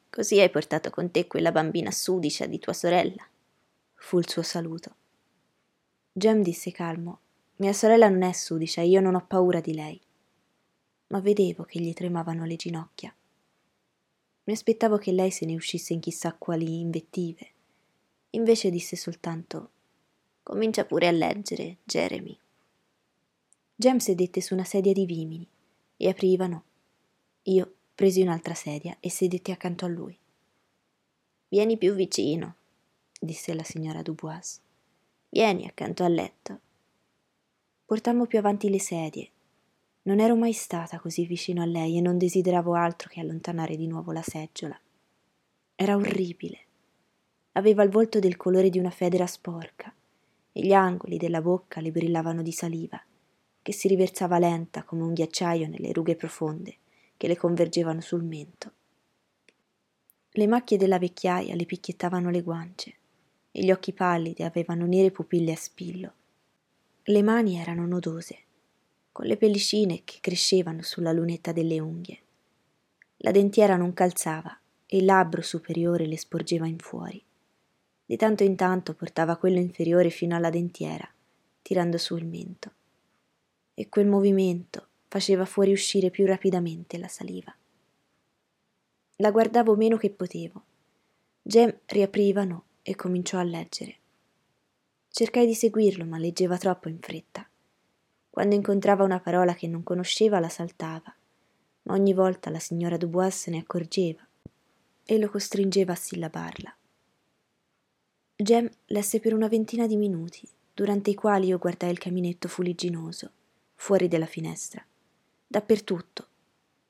Così 0.09 0.41
hai 0.41 0.51
portato 0.51 0.91
con 0.91 1.11
te 1.11 1.27
quella 1.27 1.53
bambina 1.53 1.91
sudicia 1.91 2.47
di 2.47 2.59
tua 2.59 2.73
sorella, 2.73 3.27
fu 3.95 4.19
il 4.19 4.29
suo 4.29 4.43
saluto. 4.43 4.97
Jem 6.13 6.43
disse 6.43 6.71
calmo: 6.71 7.21
Mia 7.57 7.73
sorella 7.73 8.09
non 8.09 8.23
è 8.23 8.33
sudicia 8.33 8.81
io 8.81 9.01
non 9.01 9.15
ho 9.15 9.25
paura 9.27 9.61
di 9.61 9.75
lei. 9.75 10.01
Ma 11.09 11.21
vedevo 11.21 11.65
che 11.65 11.79
gli 11.81 11.93
tremavano 11.93 12.45
le 12.45 12.57
ginocchia. 12.57 13.15
Mi 14.45 14.53
aspettavo 14.53 14.97
che 14.97 15.13
lei 15.13 15.31
se 15.31 15.45
ne 15.45 15.55
uscisse 15.55 15.93
in 15.93 16.01
chissà 16.01 16.35
quali 16.35 16.81
invettive. 16.81 17.51
Invece 18.31 18.71
disse 18.71 18.97
soltanto: 18.97 19.71
Comincia 20.43 20.87
pure 20.87 21.07
a 21.07 21.13
leggere, 21.13 21.79
Jeremy. 21.85 22.39
Jem 23.83 23.99
sedette 23.99 24.41
su 24.41 24.55
una 24.55 24.63
sedia 24.63 24.93
di 24.93 25.05
vimini 25.05 25.45
e 25.97 26.09
aprivano, 26.09 26.63
Io 27.47 27.75
presi 27.97 28.23
un'altra 28.23 28.55
sedia 28.55 28.97
e 29.01 29.11
sedetti 29.11 29.51
accanto 29.51 29.85
a 29.85 29.89
lui. 29.89 30.17
Vieni 31.49 31.77
più 31.77 31.93
vicino, 31.93 32.55
disse 33.19 33.53
la 33.55 33.65
signora 33.65 34.01
Dubois. 34.01 34.61
Vieni 35.31 35.67
accanto 35.67 36.05
al 36.05 36.13
letto. 36.13 36.61
Portammo 37.85 38.27
più 38.27 38.39
avanti 38.39 38.71
le 38.71 38.79
sedie. 38.79 39.29
Non 40.03 40.21
ero 40.21 40.37
mai 40.37 40.53
stata 40.53 41.01
così 41.01 41.27
vicino 41.27 41.61
a 41.61 41.67
lei 41.67 41.97
e 41.97 42.01
non 42.01 42.19
desideravo 42.19 42.75
altro 42.75 43.09
che 43.09 43.19
allontanare 43.19 43.75
di 43.75 43.89
nuovo 43.89 44.13
la 44.13 44.23
seggiola. 44.23 44.81
Era 45.75 45.97
orribile. 45.97 46.59
Aveva 47.55 47.83
il 47.83 47.91
volto 47.91 48.21
del 48.21 48.37
colore 48.37 48.71
di 48.71 48.79
una 48.79 48.91
federa 48.91 49.27
sporca 49.27 49.93
e 50.53 50.61
gli 50.61 50.73
angoli 50.73 51.17
della 51.17 51.43
bocca 51.43 51.81
le 51.81 51.91
brillavano 51.91 52.43
di 52.43 52.53
saliva, 52.53 53.05
che 53.63 53.73
si 53.73 53.89
riversava 53.89 54.39
lenta 54.39 54.83
come 54.83 55.03
un 55.03 55.13
ghiacciaio 55.13 55.69
nelle 55.69 55.93
rughe 55.93 56.17
profonde 56.17 56.77
che 57.17 57.29
le 57.29 57.37
convergevano 57.37 58.01
sul 58.01 58.25
mento. 58.25 58.73
Le 60.31 60.47
macchie 60.47 60.77
della 60.77 60.99
vecchiaia 60.99 61.55
le 61.55 61.67
picchiettavano 61.67 62.31
le 62.31 62.43
guance 62.43 62.95
e 63.53 63.63
gli 63.63 63.71
occhi 63.71 63.93
pallidi 63.93 64.43
avevano 64.43 64.87
nere 64.87 65.11
pupille 65.11 65.53
a 65.53 65.57
spillo. 65.57 66.13
Le 67.05 67.23
mani 67.23 67.59
erano 67.59 67.87
nodose, 67.87 68.39
con 69.13 69.27
le 69.27 69.37
pellicine 69.37 70.03
che 70.05 70.19
crescevano 70.21 70.83
sulla 70.83 71.13
lunetta 71.13 71.53
delle 71.53 71.79
unghie. 71.79 72.19
La 73.19 73.31
dentiera 73.31 73.77
non 73.77 73.93
calzava 73.93 74.59
e 74.87 74.97
il 74.97 75.05
labbro 75.05 75.43
superiore 75.43 76.07
le 76.07 76.19
sporgeva 76.19 76.67
in 76.67 76.79
fuori. 76.79 77.23
Di 78.05 78.17
tanto 78.17 78.43
in 78.43 78.57
tanto 78.57 78.95
portava 78.95 79.37
quello 79.37 79.59
inferiore 79.59 80.11
fino 80.11 80.35
alla 80.35 80.51
dentiera, 80.51 81.09
tirando 81.61 81.99
su 81.99 82.17
il 82.17 82.27
mento. 82.27 82.73
E 83.75 83.89
quel 83.89 84.07
movimento 84.07 84.89
faceva 85.09 85.45
fuoriuscire 85.45 86.11
più 86.11 86.27
rapidamente 86.27 86.99
la 86.99 87.09
saliva. 87.09 87.55
La 89.17 89.31
guardavo 89.31 89.77
meno 89.77 89.97
che 89.97 90.11
potevo. 90.11 90.63
Gem 91.43 91.75
riaprivano 91.87 92.65
e 92.83 92.95
cominciò 92.95 93.39
a 93.39 93.43
leggere. 93.43 93.97
Cercai 95.09 95.47
di 95.47 95.55
seguirlo, 95.55 96.05
ma 96.05 96.19
leggeva 96.19 96.57
troppo 96.57 96.89
in 96.89 96.99
fretta. 96.99 97.47
Quando 98.31 98.55
incontrava 98.55 99.05
una 99.05 99.21
parola 99.21 99.55
che 99.55 99.69
non 99.69 99.83
conosceva 99.83 100.41
la 100.41 100.49
saltava, 100.49 101.15
ma 101.83 101.93
ogni 101.93 102.15
volta 102.15 102.49
la 102.51 102.59
signora 102.59 102.97
Dubois 102.97 103.37
se 103.37 103.51
ne 103.51 103.59
accorgeva 103.59 104.27
e 105.05 105.19
lo 105.19 105.29
costringeva 105.29 105.93
a 105.93 105.97
sillabarla. 105.97 106.77
Gem 108.37 108.69
lesse 108.87 109.21
per 109.21 109.35
una 109.35 109.49
ventina 109.49 109.87
di 109.87 109.97
minuti, 109.97 110.49
durante 110.73 111.11
i 111.11 111.15
quali 111.15 111.49
io 111.49 111.59
guardai 111.59 111.91
il 111.91 111.99
caminetto 111.99 112.49
fuligginoso, 112.49 113.31
fuori 113.83 114.07
della 114.07 114.27
finestra, 114.27 114.81
dappertutto, 115.45 116.29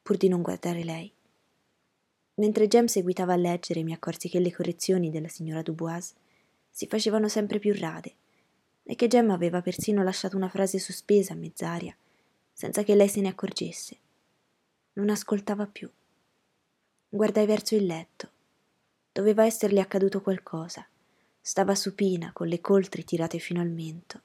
pur 0.03 0.19
di 0.19 0.29
non 0.29 0.43
guardare 0.43 0.85
lei. 0.85 1.11
Mentre 2.35 2.69
Jem 2.69 2.85
seguitava 2.85 3.33
a 3.33 3.37
leggere 3.37 3.83
mi 3.83 3.95
accorsi 3.95 4.29
che 4.29 4.39
le 4.39 4.53
correzioni 4.53 5.11
della 5.11 5.29
signora 5.29 5.63
Dubois 5.63 6.13
si 6.69 6.87
facevano 6.87 7.29
sempre 7.29 7.59
più 7.59 7.73
rade 7.73 8.15
e 8.83 8.95
che 8.95 9.09
Jem 9.09 9.31
aveva 9.31 9.63
persino 9.63 10.03
lasciato 10.03 10.37
una 10.37 10.51
frase 10.51 10.79
sospesa 10.79 11.33
a 11.33 11.37
mezz'aria, 11.37 11.97
senza 12.53 12.83
che 12.83 12.95
lei 12.95 13.09
se 13.09 13.23
ne 13.23 13.29
accorgesse. 13.29 13.97
Non 14.93 15.09
ascoltava 15.09 15.67
più. 15.67 15.91
Guardai 17.09 17.47
verso 17.47 17.75
il 17.75 17.87
letto. 17.87 18.31
Doveva 19.11 19.47
esserle 19.47 19.81
accaduto 19.81 20.21
qualcosa. 20.21 20.87
Stava 21.41 21.75
supina, 21.75 22.33
con 22.35 22.49
le 22.49 22.61
coltri 22.61 23.03
tirate 23.03 23.39
fino 23.39 23.63
al 23.63 23.71
mento. 23.71 24.21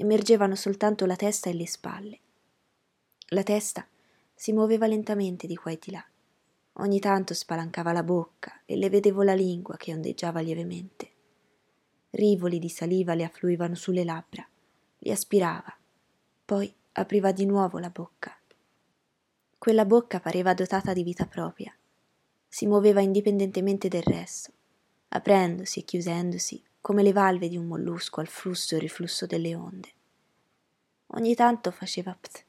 Emergevano 0.00 0.54
soltanto 0.54 1.06
la 1.06 1.16
testa 1.16 1.50
e 1.50 1.54
le 1.54 1.66
spalle. 1.66 2.18
La 3.30 3.42
testa 3.42 3.86
si 4.32 4.52
muoveva 4.52 4.86
lentamente 4.86 5.46
di 5.48 5.56
qua 5.56 5.72
e 5.72 5.78
di 5.80 5.90
là 5.90 6.04
Ogni 6.80 7.00
tanto 7.00 7.34
spalancava 7.34 7.90
la 7.90 8.04
bocca 8.04 8.62
e 8.64 8.76
le 8.76 8.88
vedevo 8.88 9.22
la 9.22 9.34
lingua 9.34 9.76
che 9.76 9.92
ondeggiava 9.92 10.38
lievemente. 10.38 11.10
Rivoli 12.10 12.60
di 12.60 12.68
saliva 12.68 13.14
le 13.14 13.24
affluivano 13.24 13.74
sulle 13.74 14.04
labbra, 14.04 14.46
li 14.98 15.10
aspirava, 15.10 15.76
poi 16.44 16.72
apriva 16.92 17.32
di 17.32 17.46
nuovo 17.46 17.78
la 17.78 17.90
bocca. 17.90 18.32
Quella 19.58 19.84
bocca 19.84 20.20
pareva 20.20 20.54
dotata 20.54 20.92
di 20.92 21.02
vita 21.02 21.26
propria. 21.26 21.74
Si 22.46 22.64
muoveva 22.66 23.00
indipendentemente 23.00 23.88
del 23.88 24.04
resto, 24.04 24.52
aprendosi 25.08 25.80
e 25.80 25.82
chiudendosi 25.82 26.62
come 26.88 27.02
le 27.02 27.12
valve 27.12 27.50
di 27.50 27.58
un 27.58 27.66
mollusco 27.66 28.20
al 28.20 28.28
flusso 28.28 28.74
e 28.74 28.78
riflusso 28.78 29.26
delle 29.26 29.54
onde. 29.54 29.92
Ogni 31.08 31.34
tanto 31.34 31.70
faceva 31.70 32.16
pt, 32.18 32.46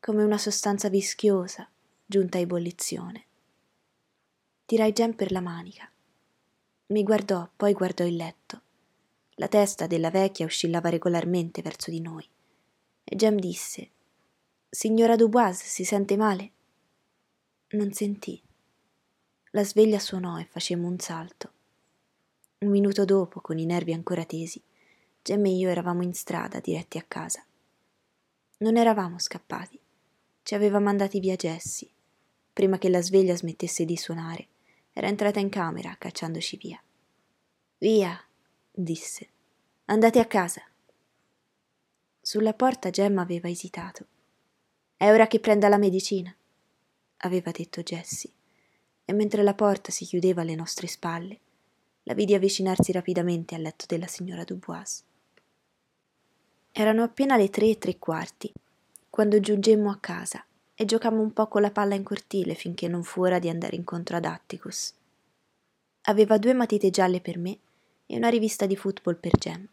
come 0.00 0.24
una 0.24 0.38
sostanza 0.38 0.88
vischiosa 0.88 1.70
giunta 2.04 2.38
a 2.38 2.40
ebollizione. 2.40 3.26
Tirai 4.64 4.90
Jem 4.90 5.14
per 5.14 5.30
la 5.30 5.40
manica. 5.40 5.88
Mi 6.86 7.04
guardò, 7.04 7.48
poi 7.54 7.74
guardò 7.74 8.04
il 8.04 8.16
letto. 8.16 8.60
La 9.34 9.46
testa 9.46 9.86
della 9.86 10.10
vecchia 10.10 10.46
oscillava 10.46 10.88
regolarmente 10.88 11.62
verso 11.62 11.92
di 11.92 12.00
noi. 12.00 12.28
E 13.04 13.14
Jem 13.14 13.36
disse: 13.36 13.90
Signora 14.68 15.14
Dubois, 15.14 15.62
si 15.62 15.84
sente 15.84 16.16
male? 16.16 16.50
Non 17.68 17.92
sentì. 17.92 18.42
La 19.52 19.62
sveglia 19.62 20.00
suonò 20.00 20.40
e 20.40 20.44
facemmo 20.44 20.88
un 20.88 20.98
salto. 20.98 21.52
Un 22.58 22.70
minuto 22.70 23.04
dopo, 23.04 23.40
con 23.40 23.58
i 23.58 23.66
nervi 23.66 23.92
ancora 23.92 24.24
tesi, 24.24 24.62
Jem 25.22 25.46
e 25.46 25.50
io 25.50 25.68
eravamo 25.68 26.02
in 26.02 26.12
strada, 26.14 26.60
diretti 26.60 26.98
a 26.98 27.02
casa. 27.02 27.44
Non 28.58 28.76
eravamo 28.76 29.18
scappati. 29.18 29.80
Ci 30.42 30.54
aveva 30.54 30.78
mandati 30.78 31.18
via 31.20 31.36
Jessie, 31.36 31.90
prima 32.52 32.78
che 32.78 32.90
la 32.90 33.02
sveglia 33.02 33.34
smettesse 33.34 33.84
di 33.84 33.96
suonare 33.96 34.48
era 34.92 35.08
entrata 35.08 35.40
in 35.40 35.48
camera, 35.48 35.96
cacciandoci 35.98 36.56
via. 36.56 36.82
Via, 37.78 38.22
disse. 38.70 39.28
Andate 39.86 40.20
a 40.20 40.26
casa. 40.26 40.62
Sulla 42.20 42.54
porta 42.54 42.90
Gemma 42.90 43.22
aveva 43.22 43.48
esitato. 43.48 44.06
È 44.96 45.10
ora 45.10 45.26
che 45.26 45.40
prenda 45.40 45.68
la 45.68 45.78
medicina, 45.78 46.34
aveva 47.18 47.50
detto 47.50 47.82
Jessie, 47.82 48.30
e 49.04 49.12
mentre 49.12 49.42
la 49.42 49.54
porta 49.54 49.90
si 49.90 50.04
chiudeva 50.04 50.42
alle 50.42 50.54
nostre 50.54 50.86
spalle, 50.86 51.40
la 52.04 52.14
vidi 52.14 52.34
avvicinarsi 52.34 52.92
rapidamente 52.92 53.54
al 53.54 53.62
letto 53.62 53.84
della 53.86 54.06
signora 54.06 54.44
Dubois. 54.44 55.02
Erano 56.72 57.02
appena 57.02 57.36
le 57.36 57.50
tre 57.50 57.68
e 57.68 57.78
tre 57.78 57.98
quarti, 57.98 58.52
quando 59.08 59.40
giungemmo 59.40 59.90
a 59.90 59.98
casa 59.98 60.44
e 60.74 60.84
giocammo 60.84 61.20
un 61.20 61.32
po' 61.32 61.46
con 61.46 61.62
la 61.62 61.70
palla 61.70 61.94
in 61.94 62.02
cortile 62.02 62.54
finché 62.54 62.88
non 62.88 63.04
fu 63.04 63.22
ora 63.22 63.38
di 63.38 63.48
andare 63.48 63.76
incontro 63.76 64.16
ad 64.16 64.24
Atticus. 64.24 64.92
Aveva 66.06 66.36
due 66.36 66.52
matite 66.52 66.90
gialle 66.90 67.20
per 67.20 67.38
me 67.38 67.58
e 68.06 68.16
una 68.16 68.28
rivista 68.28 68.66
di 68.66 68.76
football 68.76 69.18
per 69.18 69.32
Jem. 69.38 69.66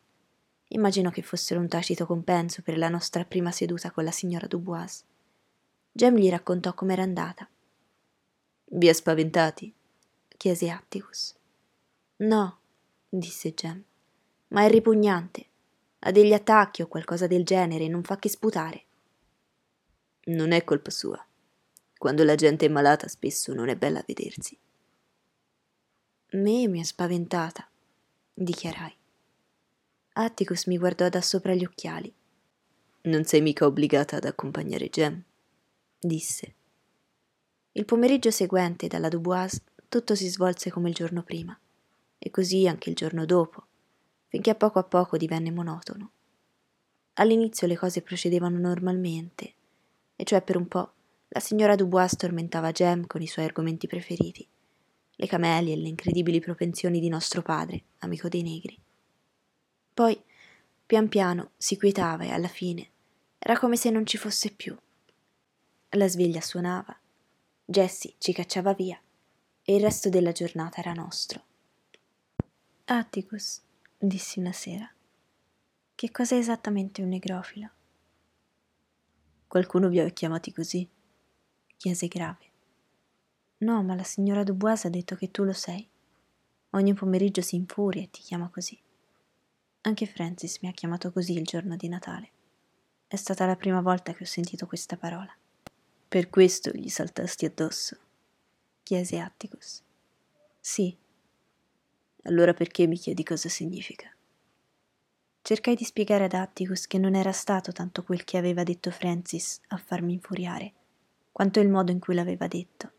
Immagino 0.70 1.10
che 1.10 1.22
fossero 1.22 1.60
un 1.60 1.68
tacito 1.68 2.06
compenso 2.06 2.62
per 2.62 2.78
la 2.78 2.88
nostra 2.88 3.26
prima 3.26 3.52
seduta 3.52 3.92
con 3.92 4.06
la 4.06 4.12
signora 4.12 4.48
Dubois. 4.48 5.04
Jem 5.92 6.16
gli 6.16 6.30
raccontò 6.30 6.74
com'era 6.74 7.04
andata. 7.04 7.50
Vi 8.66 8.88
è 8.88 8.94
spaventati? 8.94 9.74
chiese 10.38 10.70
Atticus. 10.70 11.36
No, 12.22 12.60
disse 13.10 13.54
Jem, 13.54 13.84
ma 14.50 14.64
è 14.64 14.70
ripugnante. 14.70 15.46
Ha 16.00 16.12
degli 16.12 16.34
attacchi 16.34 16.82
o 16.82 16.88
qualcosa 16.88 17.26
del 17.26 17.44
genere 17.44 17.88
non 17.88 18.04
fa 18.04 18.18
che 18.18 18.30
sputare. 18.30 18.86
Non 20.26 20.52
è 20.52 20.64
colpa 20.64 20.92
sua. 20.92 21.24
Quando 21.98 22.24
la 22.24 22.36
gente 22.36 22.66
è 22.66 22.70
malata 22.70 23.08
spesso 23.08 23.54
non 23.54 23.70
è 23.70 23.76
bella 23.76 24.00
a 24.00 24.04
vedersi. 24.06 24.58
Me 26.34 26.68
mi 26.68 26.80
è 26.80 26.84
spaventata, 26.84 27.68
dichiarai. 28.34 28.96
Atticus 30.14 30.66
mi 30.66 30.78
guardò 30.78 31.10
da 31.10 31.22
sopra 31.22 31.56
gli 31.56 31.64
occhiali. 31.64 32.14
Non 33.04 33.24
sei 33.26 33.42
mica 33.42 33.66
obbligata 33.66 34.18
ad 34.18 34.26
accompagnare 34.26 34.90
Jem, 34.90 35.24
disse. 36.00 36.56
Il 37.72 37.86
pomeriggio 37.86 38.30
seguente 38.30 38.88
dalla 38.88 39.10
Dubois 39.10 39.60
tutto 39.90 40.16
si 40.16 40.30
svolse 40.30 40.70
come 40.70 40.90
il 40.90 40.96
giorno 40.96 41.24
prima, 41.24 41.60
e 42.24 42.30
così 42.30 42.68
anche 42.68 42.90
il 42.90 42.96
giorno 42.96 43.26
dopo, 43.26 43.66
finché 44.28 44.52
a 44.52 44.56
poco 44.56 44.78
a 44.78 44.84
poco 44.84 45.18
divenne 45.18 45.50
monotono. 45.50 46.12
All'inizio 47.14 47.66
le 47.66 47.76
cose 47.76 48.04
procedevano 48.04 48.60
normalmente, 48.60 49.54
e 50.16 50.24
cioè 50.24 50.44
per 50.44 50.56
un 50.56 50.68
po' 50.68 50.94
la 51.30 51.40
signora 51.40 51.76
Dubois 51.76 52.16
tormentava 52.16 52.72
Jem 52.72 53.08
con 53.08 53.24
i 53.24 53.28
suoi 53.28 53.46
argomenti 53.46 53.88
preferiti, 53.88 54.48
le 55.16 55.28
camelie 55.28 55.74
e 55.74 55.78
le 55.78 55.88
incredibili 55.88 56.40
propensioni 56.40 57.00
di 57.00 57.10
nostro 57.10 57.42
padre, 57.42 57.86
amico 58.00 58.30
dei 58.30 58.44
negri. 58.44 58.80
Poi, 59.92 60.22
pian 60.86 61.10
piano, 61.10 61.52
si 61.58 61.76
quietava 61.76 62.24
e 62.24 62.30
alla 62.30 62.48
fine 62.48 62.90
era 63.40 63.58
come 63.58 63.78
se 63.78 63.90
non 63.90 64.06
ci 64.06 64.18
fosse 64.18 64.52
più. 64.52 64.78
La 65.90 66.08
sveglia 66.08 66.42
suonava, 66.42 66.96
Jessie 67.66 68.14
ci 68.20 68.32
cacciava 68.34 68.74
via 68.74 69.02
e 69.64 69.76
il 69.76 69.82
resto 69.82 70.10
della 70.10 70.32
giornata 70.32 70.80
era 70.80 70.94
nostro. 70.94 71.50
Atticus, 72.86 73.62
dissi 73.98 74.40
una 74.40 74.52
sera, 74.52 74.92
che 75.96 76.12
cos'è 76.12 76.36
esattamente 76.36 77.02
un 77.02 77.10
negrofilo? 77.10 77.70
Qualcuno 79.48 79.88
vi 79.88 80.00
ha 80.00 80.10
chiamati 80.10 80.52
così? 80.52 80.88
chiese 81.78 82.08
grave. 82.08 82.50
No, 83.60 83.84
ma 83.84 83.96
la 83.96 84.04
signora 84.04 84.44
Dubois 84.44 84.86
ha 84.86 84.90
detto 84.90 85.16
che 85.16 85.32
tu 85.32 85.44
lo 85.44 85.54
sei. 85.54 85.88
Ogni 86.72 86.94
pomeriggio 86.94 87.42
si 87.42 87.56
infuria 87.56 88.02
e 88.02 88.10
ti 88.10 88.22
chiama 88.22 88.50
così. 88.50 88.78
Anche 89.82 90.06
Francis 90.06 90.60
mi 90.62 90.68
ha 90.68 90.74
chiamato 90.74 91.12
così 91.12 91.34
il 91.34 91.44
giorno 91.44 91.76
di 91.76 91.88
Natale. 91.88 92.30
È 93.08 93.16
stata 93.16 93.46
la 93.46 93.56
prima 93.56 93.82
volta 93.82 94.14
che 94.14 94.24
ho 94.24 94.28
sentito 94.28 94.66
questa 94.66 94.98
parola. 94.98 95.34
Per 96.08 96.30
questo 96.30 96.72
gli 96.72 96.90
saltasti 96.90 97.46
addosso? 97.46 97.98
chiese 98.84 99.20
Atticus. 99.20 99.82
Sì. 100.60 101.01
Allora 102.24 102.54
perché 102.54 102.86
mi 102.88 102.98
chiedi 102.98 103.24
cosa 103.24 103.50
significa? 103.50 104.14
Cercai 105.42 105.76
di 105.76 105.84
spiegare 105.84 106.26
ad 106.26 106.34
Atticus 106.34 106.86
che 106.86 107.00
non 107.00 107.16
era 107.16 107.32
stato 107.32 107.72
tanto 107.72 108.04
quel 108.04 108.24
che 108.24 108.38
aveva 108.38 108.64
detto 108.64 108.92
Francis 108.92 109.60
a 109.70 109.78
farmi 109.78 110.14
infuriare, 110.14 110.74
quanto 111.32 111.60
il 111.60 111.68
modo 111.68 111.92
in 111.92 112.00
cui 112.00 112.14
l'aveva 112.14 112.48
detto. 112.48 112.92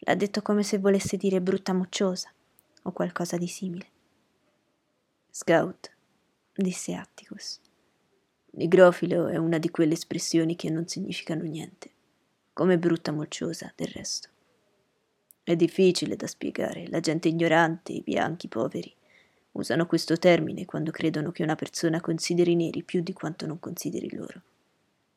L'ha 0.00 0.14
detto 0.14 0.42
come 0.42 0.62
se 0.62 0.78
volesse 0.78 1.16
dire 1.16 1.40
brutta 1.40 1.72
mocciosa 1.72 2.30
o 2.82 2.92
qualcosa 2.92 3.38
di 3.38 3.48
simile. 3.48 3.86
Scout, 5.30 5.90
disse 6.52 6.94
Atticus. 6.94 7.60
Nigrofilo 8.52 9.28
è 9.28 9.36
una 9.36 9.58
di 9.58 9.70
quelle 9.70 9.94
espressioni 9.94 10.56
che 10.56 10.68
non 10.68 10.86
significano 10.88 11.44
niente, 11.44 11.90
come 12.52 12.78
brutta 12.78 13.12
mocciosa 13.12 13.72
del 13.74 13.88
resto. 13.88 14.28
È 15.50 15.56
difficile 15.56 16.14
da 16.14 16.28
spiegare, 16.28 16.86
la 16.86 17.00
gente 17.00 17.26
ignorante, 17.26 17.90
i 17.90 18.02
bianchi, 18.02 18.46
poveri, 18.46 18.94
usano 19.50 19.84
questo 19.84 20.16
termine 20.16 20.64
quando 20.64 20.92
credono 20.92 21.32
che 21.32 21.42
una 21.42 21.56
persona 21.56 22.00
consideri 22.00 22.52
i 22.52 22.54
neri 22.54 22.84
più 22.84 23.00
di 23.00 23.12
quanto 23.12 23.46
non 23.46 23.58
consideri 23.58 24.14
loro. 24.14 24.42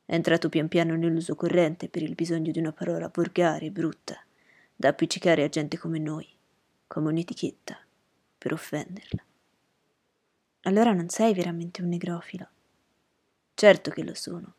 È 0.03 0.15
entrato 0.15 0.49
pian 0.49 0.69
piano 0.69 0.95
nell'uso 0.95 1.35
corrente 1.35 1.87
per 1.87 2.01
il 2.01 2.15
bisogno 2.15 2.51
di 2.51 2.57
una 2.57 2.71
parola 2.71 3.11
volgare 3.13 3.67
e 3.67 3.69
brutta, 3.69 4.19
da 4.75 4.87
appiccicare 4.87 5.43
a 5.43 5.49
gente 5.49 5.77
come 5.77 5.99
noi, 5.99 6.27
come 6.87 7.09
un'etichetta, 7.09 7.77
per 8.35 8.53
offenderla. 8.53 9.23
Allora 10.61 10.93
non 10.93 11.09
sei 11.09 11.35
veramente 11.35 11.83
un 11.83 11.89
negrofilo. 11.89 12.47
Certo 13.53 13.91
che 13.91 14.03
lo 14.03 14.15
sono. 14.15 14.55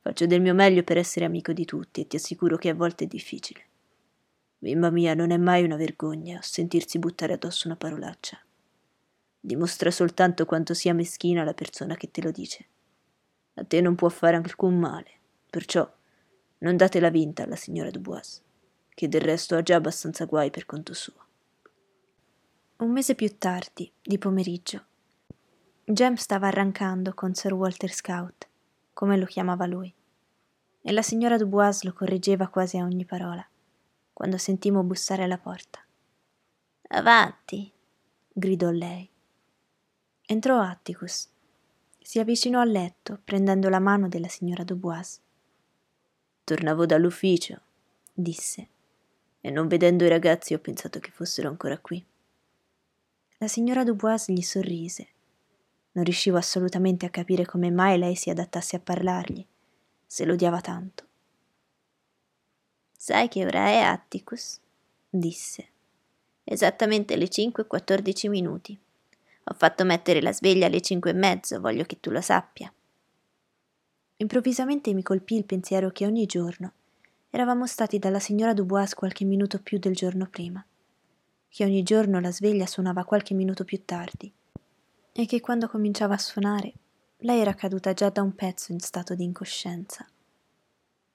Faccio 0.00 0.24
del 0.24 0.40
mio 0.40 0.54
meglio 0.54 0.82
per 0.84 0.96
essere 0.96 1.26
amico 1.26 1.52
di 1.52 1.66
tutti 1.66 2.00
e 2.00 2.06
ti 2.06 2.16
assicuro 2.16 2.56
che 2.56 2.70
a 2.70 2.74
volte 2.74 3.04
è 3.04 3.06
difficile. 3.06 3.65
Bimba 4.66 4.90
mia, 4.90 5.14
non 5.14 5.30
è 5.30 5.36
mai 5.36 5.62
una 5.62 5.76
vergogna 5.76 6.40
sentirsi 6.42 6.98
buttare 6.98 7.34
addosso 7.34 7.68
una 7.68 7.76
parolaccia. 7.76 8.36
Dimostra 9.38 9.92
soltanto 9.92 10.44
quanto 10.44 10.74
sia 10.74 10.92
meschina 10.92 11.44
la 11.44 11.54
persona 11.54 11.94
che 11.94 12.10
te 12.10 12.20
lo 12.20 12.32
dice. 12.32 12.66
A 13.54 13.64
te 13.64 13.80
non 13.80 13.94
può 13.94 14.08
fare 14.08 14.34
alcun 14.34 14.76
male, 14.76 15.08
perciò 15.48 15.88
non 16.58 16.76
date 16.76 16.98
la 16.98 17.10
vinta 17.10 17.44
alla 17.44 17.54
signora 17.54 17.90
Dubois, 17.90 18.42
che 18.88 19.08
del 19.08 19.20
resto 19.20 19.54
ha 19.54 19.62
già 19.62 19.76
abbastanza 19.76 20.24
guai 20.24 20.50
per 20.50 20.66
conto 20.66 20.94
suo. 20.94 21.26
Un 22.78 22.90
mese 22.90 23.14
più 23.14 23.38
tardi, 23.38 23.88
di 24.02 24.18
pomeriggio, 24.18 24.84
Jem 25.84 26.14
stava 26.14 26.48
arrancando 26.48 27.14
con 27.14 27.34
Sir 27.34 27.52
Walter 27.52 27.92
Scout, 27.92 28.48
come 28.92 29.16
lo 29.16 29.26
chiamava 29.26 29.66
lui, 29.66 29.94
e 30.82 30.90
la 30.90 31.02
signora 31.02 31.36
Dubois 31.36 31.84
lo 31.84 31.92
correggeva 31.92 32.48
quasi 32.48 32.78
a 32.78 32.82
ogni 32.84 33.04
parola, 33.04 33.48
quando 34.16 34.38
sentimmo 34.38 34.82
bussare 34.82 35.24
alla 35.24 35.36
porta. 35.36 35.78
Avanti, 36.88 37.70
gridò 38.32 38.70
lei. 38.70 39.06
Entrò 40.24 40.58
Atticus. 40.58 41.28
Si 42.00 42.18
avvicinò 42.18 42.60
al 42.60 42.70
letto, 42.70 43.20
prendendo 43.22 43.68
la 43.68 43.78
mano 43.78 44.08
della 44.08 44.28
signora 44.28 44.64
Dubois. 44.64 45.20
Tornavo 46.44 46.86
dall'ufficio, 46.86 47.60
disse, 48.10 48.68
e 49.42 49.50
non 49.50 49.68
vedendo 49.68 50.04
i 50.04 50.08
ragazzi 50.08 50.54
ho 50.54 50.60
pensato 50.60 50.98
che 50.98 51.10
fossero 51.10 51.50
ancora 51.50 51.78
qui. 51.78 52.02
La 53.36 53.48
signora 53.48 53.84
Dubois 53.84 54.30
gli 54.30 54.40
sorrise 54.40 55.08
non 55.92 56.04
riuscivo 56.04 56.38
assolutamente 56.38 57.04
a 57.04 57.10
capire 57.10 57.44
come 57.44 57.70
mai 57.70 57.98
lei 57.98 58.14
si 58.14 58.30
adattasse 58.30 58.76
a 58.76 58.80
parlargli, 58.80 59.46
se 60.06 60.24
l'odiava 60.24 60.62
tanto. 60.62 61.05
Sai 62.96 63.28
che 63.28 63.44
ora 63.44 63.66
è 63.66 63.78
Atticus? 63.78 64.58
disse. 65.08 65.68
Esattamente 66.42 67.16
le 67.16 67.28
cinque 67.28 67.64
e 67.64 67.66
quattordici 67.66 68.28
minuti. 68.28 68.78
Ho 69.44 69.54
fatto 69.54 69.84
mettere 69.84 70.20
la 70.22 70.32
sveglia 70.32 70.66
alle 70.66 70.80
cinque 70.80 71.10
e 71.10 71.14
mezzo, 71.14 71.60
voglio 71.60 71.84
che 71.84 72.00
tu 72.00 72.10
lo 72.10 72.20
sappia. 72.20 72.72
Improvvisamente 74.16 74.94
mi 74.94 75.02
colpì 75.02 75.36
il 75.36 75.44
pensiero 75.44 75.90
che 75.90 76.06
ogni 76.06 76.26
giorno 76.26 76.72
eravamo 77.30 77.66
stati 77.66 77.98
dalla 77.98 78.18
signora 78.18 78.54
Dubois 78.54 78.94
qualche 78.94 79.24
minuto 79.24 79.60
più 79.60 79.78
del 79.78 79.94
giorno 79.94 80.26
prima, 80.26 80.64
che 81.48 81.64
ogni 81.64 81.82
giorno 81.82 82.18
la 82.18 82.32
sveglia 82.32 82.66
suonava 82.66 83.04
qualche 83.04 83.34
minuto 83.34 83.64
più 83.64 83.84
tardi 83.84 84.32
e 85.12 85.26
che 85.26 85.40
quando 85.40 85.68
cominciava 85.68 86.14
a 86.14 86.18
suonare 86.18 86.72
lei 87.18 87.40
era 87.40 87.54
caduta 87.54 87.92
già 87.92 88.08
da 88.08 88.22
un 88.22 88.34
pezzo 88.34 88.72
in 88.72 88.80
stato 88.80 89.14
di 89.14 89.24
incoscienza. 89.24 90.06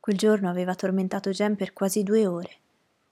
Quel 0.02 0.18
giorno 0.18 0.50
aveva 0.50 0.76
tormentato 0.76 1.30
Jen 1.30 1.56
per 1.56 1.72
quasi 1.72 2.04
due 2.04 2.28
ore, 2.28 2.58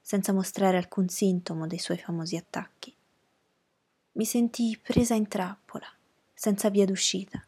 senza 0.02 0.34
mostrare 0.34 0.76
alcun 0.76 1.08
sintomo 1.08 1.66
dei 1.66 1.78
suoi 1.78 1.96
famosi 1.96 2.36
attacchi. 2.36 2.94
Mi 4.12 4.26
sentii 4.26 4.76
presa 4.76 5.14
in 5.14 5.26
trappola, 5.26 5.86
senza 6.34 6.68
via 6.68 6.84
d'uscita. 6.84 7.42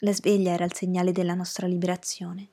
La 0.00 0.12
sveglia 0.12 0.52
era 0.52 0.64
il 0.66 0.74
segnale 0.74 1.10
della 1.10 1.34
nostra 1.34 1.66
liberazione. 1.66 2.48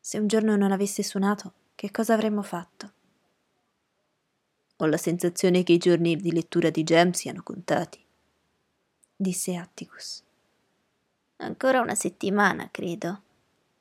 Se 0.00 0.16
un 0.18 0.26
giorno 0.26 0.56
non 0.56 0.72
avesse 0.72 1.02
suonato, 1.02 1.52
che 1.74 1.90
cosa 1.90 2.14
avremmo 2.14 2.40
fatto? 2.40 2.92
Ho 4.78 4.86
la 4.86 4.96
sensazione 4.96 5.62
che 5.62 5.72
i 5.72 5.78
giorni 5.78 6.16
di 6.16 6.32
lettura 6.32 6.70
di 6.70 6.82
Jem 6.82 7.10
siano 7.10 7.42
contati 7.42 8.04
disse 9.16 9.56
Atticus. 9.56 10.22
Ancora 11.36 11.80
una 11.80 11.94
settimana, 11.94 12.68
credo, 12.70 13.22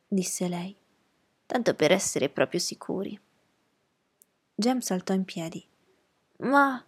disse 0.07 0.47
lei. 0.47 0.75
Tanto 1.45 1.73
per 1.75 1.91
essere 1.91 2.29
proprio 2.29 2.59
sicuri. 2.59 3.19
Jem 4.55 4.79
saltò 4.79 5.13
in 5.13 5.25
piedi. 5.25 5.65
Ma. 6.37 6.83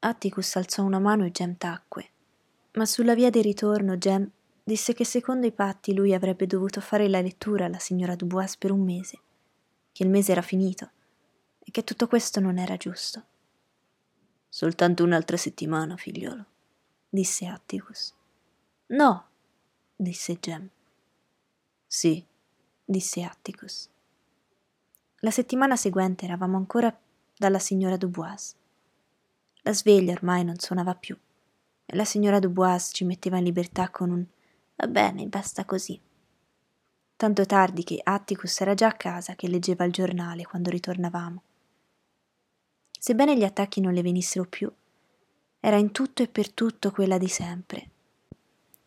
Atticus 0.00 0.56
alzò 0.56 0.82
una 0.82 0.98
mano 0.98 1.24
e 1.24 1.30
Jem 1.30 1.56
tacque. 1.56 2.10
Ma 2.72 2.86
sulla 2.86 3.14
via 3.14 3.30
di 3.30 3.42
ritorno 3.42 3.96
Jem 3.96 4.30
disse 4.62 4.94
che 4.94 5.04
secondo 5.04 5.46
i 5.46 5.52
patti 5.52 5.94
lui 5.94 6.14
avrebbe 6.14 6.46
dovuto 6.46 6.80
fare 6.80 7.08
la 7.08 7.20
lettura 7.20 7.66
alla 7.66 7.78
signora 7.78 8.14
Dubois 8.14 8.56
per 8.56 8.70
un 8.70 8.84
mese, 8.84 9.20
che 9.92 10.02
il 10.02 10.08
mese 10.08 10.32
era 10.32 10.42
finito 10.42 10.90
e 11.58 11.70
che 11.70 11.84
tutto 11.84 12.06
questo 12.06 12.40
non 12.40 12.58
era 12.58 12.76
giusto. 12.76 13.24
Soltanto 14.48 15.04
un'altra 15.04 15.36
settimana, 15.36 15.96
figliolo 15.96 16.46
disse 17.14 17.46
Atticus. 17.46 18.14
No, 18.86 19.26
disse 19.94 20.38
Jem. 20.40 20.66
Sì, 21.86 22.24
disse 22.84 23.22
Atticus. 23.22 23.88
La 25.20 25.30
settimana 25.30 25.76
seguente 25.76 26.24
eravamo 26.24 26.56
ancora 26.56 26.96
dalla 27.36 27.58
signora 27.58 27.96
Dubois. 27.96 28.54
La 29.62 29.72
sveglia 29.72 30.12
ormai 30.12 30.44
non 30.44 30.58
suonava 30.58 30.94
più 30.94 31.16
e 31.84 31.96
la 31.96 32.04
signora 32.04 32.38
Dubois 32.38 32.90
ci 32.92 33.04
metteva 33.04 33.38
in 33.38 33.44
libertà 33.44 33.90
con 33.90 34.10
un 34.10 34.24
va 34.76 34.86
bene, 34.88 35.26
basta 35.26 35.64
così. 35.64 36.00
Tanto 37.14 37.46
tardi 37.46 37.84
che 37.84 38.00
Atticus 38.02 38.60
era 38.60 38.74
già 38.74 38.88
a 38.88 38.94
casa 38.94 39.36
che 39.36 39.48
leggeva 39.48 39.84
il 39.84 39.92
giornale 39.92 40.44
quando 40.44 40.70
ritornavamo. 40.70 41.42
Sebbene 42.98 43.36
gli 43.36 43.44
attacchi 43.44 43.80
non 43.80 43.92
le 43.92 44.02
venissero 44.02 44.44
più, 44.44 44.72
era 45.60 45.76
in 45.76 45.92
tutto 45.92 46.24
e 46.24 46.28
per 46.28 46.50
tutto 46.50 46.90
quella 46.90 47.18
di 47.18 47.28
sempre. 47.28 47.90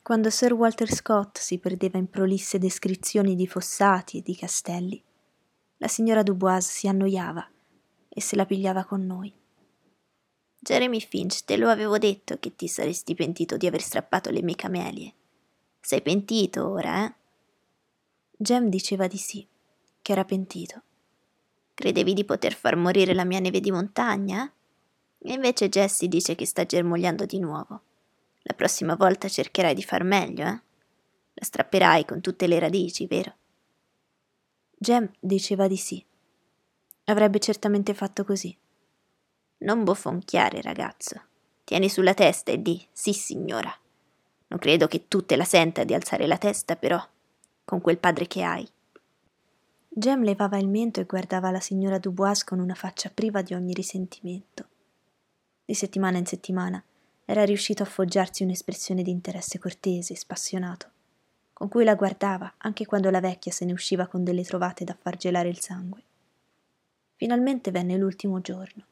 Quando 0.05 0.29
Sir 0.29 0.53
Walter 0.53 0.93
Scott 0.93 1.39
si 1.39 1.57
perdeva 1.57 1.97
in 1.97 2.07
prolisse 2.07 2.59
descrizioni 2.59 3.33
di 3.33 3.47
fossati 3.47 4.19
e 4.19 4.21
di 4.21 4.35
castelli, 4.35 5.03
la 5.77 5.87
signora 5.87 6.21
Dubois 6.21 6.63
si 6.63 6.87
annoiava 6.87 7.49
e 8.07 8.21
se 8.21 8.35
la 8.35 8.45
pigliava 8.45 8.85
con 8.85 9.03
noi. 9.03 9.33
Jeremy 10.59 10.99
Finch, 10.99 11.43
te 11.43 11.57
lo 11.57 11.69
avevo 11.69 11.97
detto 11.97 12.37
che 12.37 12.55
ti 12.55 12.67
saresti 12.67 13.15
pentito 13.15 13.57
di 13.57 13.65
aver 13.65 13.81
strappato 13.81 14.29
le 14.29 14.43
mie 14.43 14.53
camelie. 14.53 15.13
Sei 15.81 16.03
pentito 16.03 16.69
ora, 16.69 17.03
eh? 17.07 17.13
Jem 18.37 18.69
diceva 18.69 19.07
di 19.07 19.17
sì, 19.17 19.43
che 20.03 20.11
era 20.11 20.23
pentito. 20.23 20.83
Credevi 21.73 22.13
di 22.13 22.25
poter 22.25 22.53
far 22.53 22.75
morire 22.75 23.15
la 23.15 23.25
mia 23.25 23.39
neve 23.39 23.59
di 23.59 23.71
montagna? 23.71 24.53
E 25.17 25.33
invece 25.33 25.67
Jessie 25.67 26.07
dice 26.07 26.35
che 26.35 26.45
sta 26.45 26.63
germogliando 26.63 27.25
di 27.25 27.39
nuovo. 27.39 27.81
La 28.47 28.53
prossima 28.53 28.95
volta 28.95 29.27
cercherai 29.27 29.73
di 29.73 29.81
far 29.81 30.03
meglio, 30.03 30.45
eh? 30.45 30.61
La 31.33 31.43
strapperai 31.43 32.05
con 32.05 32.21
tutte 32.21 32.45
le 32.45 32.59
radici, 32.59 33.07
vero? 33.07 33.33
Jem 34.77 35.11
diceva 35.19 35.67
di 35.67 35.77
sì. 35.77 36.03
Avrebbe 37.05 37.39
certamente 37.39 37.95
fatto 37.95 38.23
così. 38.23 38.55
Non 39.57 39.83
bofonchiare, 39.83 40.61
ragazzo. 40.61 41.19
Tieni 41.63 41.89
sulla 41.89 42.13
testa 42.13 42.51
e 42.51 42.61
di 42.61 42.85
sì, 42.91 43.13
signora. 43.13 43.75
Non 44.47 44.59
credo 44.59 44.87
che 44.87 45.07
tu 45.07 45.25
te 45.25 45.35
la 45.35 45.43
senta 45.43 45.83
di 45.83 45.95
alzare 45.95 46.27
la 46.27 46.37
testa, 46.37 46.75
però, 46.75 47.03
con 47.65 47.81
quel 47.81 47.97
padre 47.97 48.27
che 48.27 48.43
hai. 48.43 48.69
Jem 49.89 50.23
levava 50.23 50.59
il 50.59 50.67
mento 50.67 50.99
e 50.99 51.05
guardava 51.05 51.49
la 51.49 51.59
signora 51.59 51.97
Dubois 51.97 52.43
con 52.43 52.59
una 52.59 52.75
faccia 52.75 53.09
priva 53.09 53.41
di 53.41 53.55
ogni 53.55 53.73
risentimento. 53.73 54.67
Di 55.65 55.73
settimana 55.73 56.19
in 56.19 56.27
settimana 56.27 56.83
era 57.25 57.43
riuscito 57.43 57.81
a 57.81 57.87
foggiarsi 57.87 58.43
un'espressione 58.43 59.01
di 59.01 59.09
interesse 59.09 59.57
cortese 59.57 60.13
e 60.13 60.17
spassionato, 60.17 60.89
con 61.53 61.67
cui 61.67 61.83
la 61.83 61.95
guardava 61.95 62.53
anche 62.57 62.85
quando 62.85 63.09
la 63.09 63.19
vecchia 63.19 63.51
se 63.51 63.65
ne 63.65 63.73
usciva 63.73 64.07
con 64.07 64.23
delle 64.23 64.43
trovate 64.43 64.83
da 64.83 64.95
far 64.99 65.17
gelare 65.17 65.49
il 65.49 65.59
sangue. 65.59 66.03
Finalmente 67.15 67.71
venne 67.71 67.97
l'ultimo 67.97 68.41
giorno. 68.41 68.85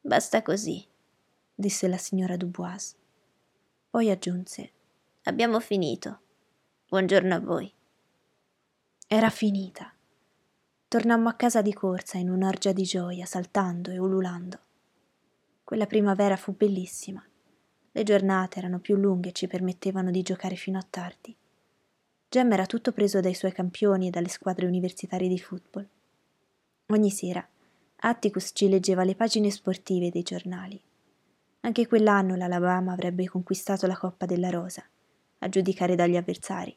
Basta 0.00 0.42
così, 0.42 0.86
disse 1.54 1.88
la 1.88 1.98
signora 1.98 2.36
Dubois. 2.36 2.94
Poi 3.90 4.10
aggiunse: 4.10 4.70
Abbiamo 5.24 5.60
finito. 5.60 6.20
Buongiorno 6.88 7.34
a 7.34 7.40
voi. 7.40 7.72
Era 9.08 9.28
finita. 9.28 9.92
Tornammo 10.88 11.28
a 11.28 11.34
casa 11.34 11.62
di 11.62 11.72
corsa 11.72 12.16
in 12.16 12.30
un'orgia 12.30 12.72
di 12.72 12.84
gioia, 12.84 13.26
saltando 13.26 13.90
e 13.90 13.98
ululando. 13.98 14.60
Quella 15.66 15.86
primavera 15.86 16.36
fu 16.36 16.54
bellissima. 16.54 17.20
Le 17.90 18.02
giornate 18.04 18.60
erano 18.60 18.78
più 18.78 18.94
lunghe 18.94 19.30
e 19.30 19.32
ci 19.32 19.48
permettevano 19.48 20.12
di 20.12 20.22
giocare 20.22 20.54
fino 20.54 20.78
a 20.78 20.86
tardi. 20.88 21.36
Gem 22.28 22.52
era 22.52 22.66
tutto 22.66 22.92
preso 22.92 23.18
dai 23.18 23.34
suoi 23.34 23.50
campioni 23.50 24.06
e 24.06 24.10
dalle 24.10 24.28
squadre 24.28 24.66
universitarie 24.66 25.26
di 25.26 25.40
football. 25.40 25.88
Ogni 26.90 27.10
sera 27.10 27.44
Atticus 27.96 28.52
ci 28.54 28.68
leggeva 28.68 29.02
le 29.02 29.16
pagine 29.16 29.50
sportive 29.50 30.08
dei 30.08 30.22
giornali. 30.22 30.80
Anche 31.62 31.88
quell'anno 31.88 32.36
l'Alabama 32.36 32.92
avrebbe 32.92 33.26
conquistato 33.26 33.88
la 33.88 33.96
Coppa 33.96 34.24
della 34.24 34.50
Rosa, 34.50 34.84
a 35.38 35.48
giudicare 35.48 35.96
dagli 35.96 36.16
avversari, 36.16 36.76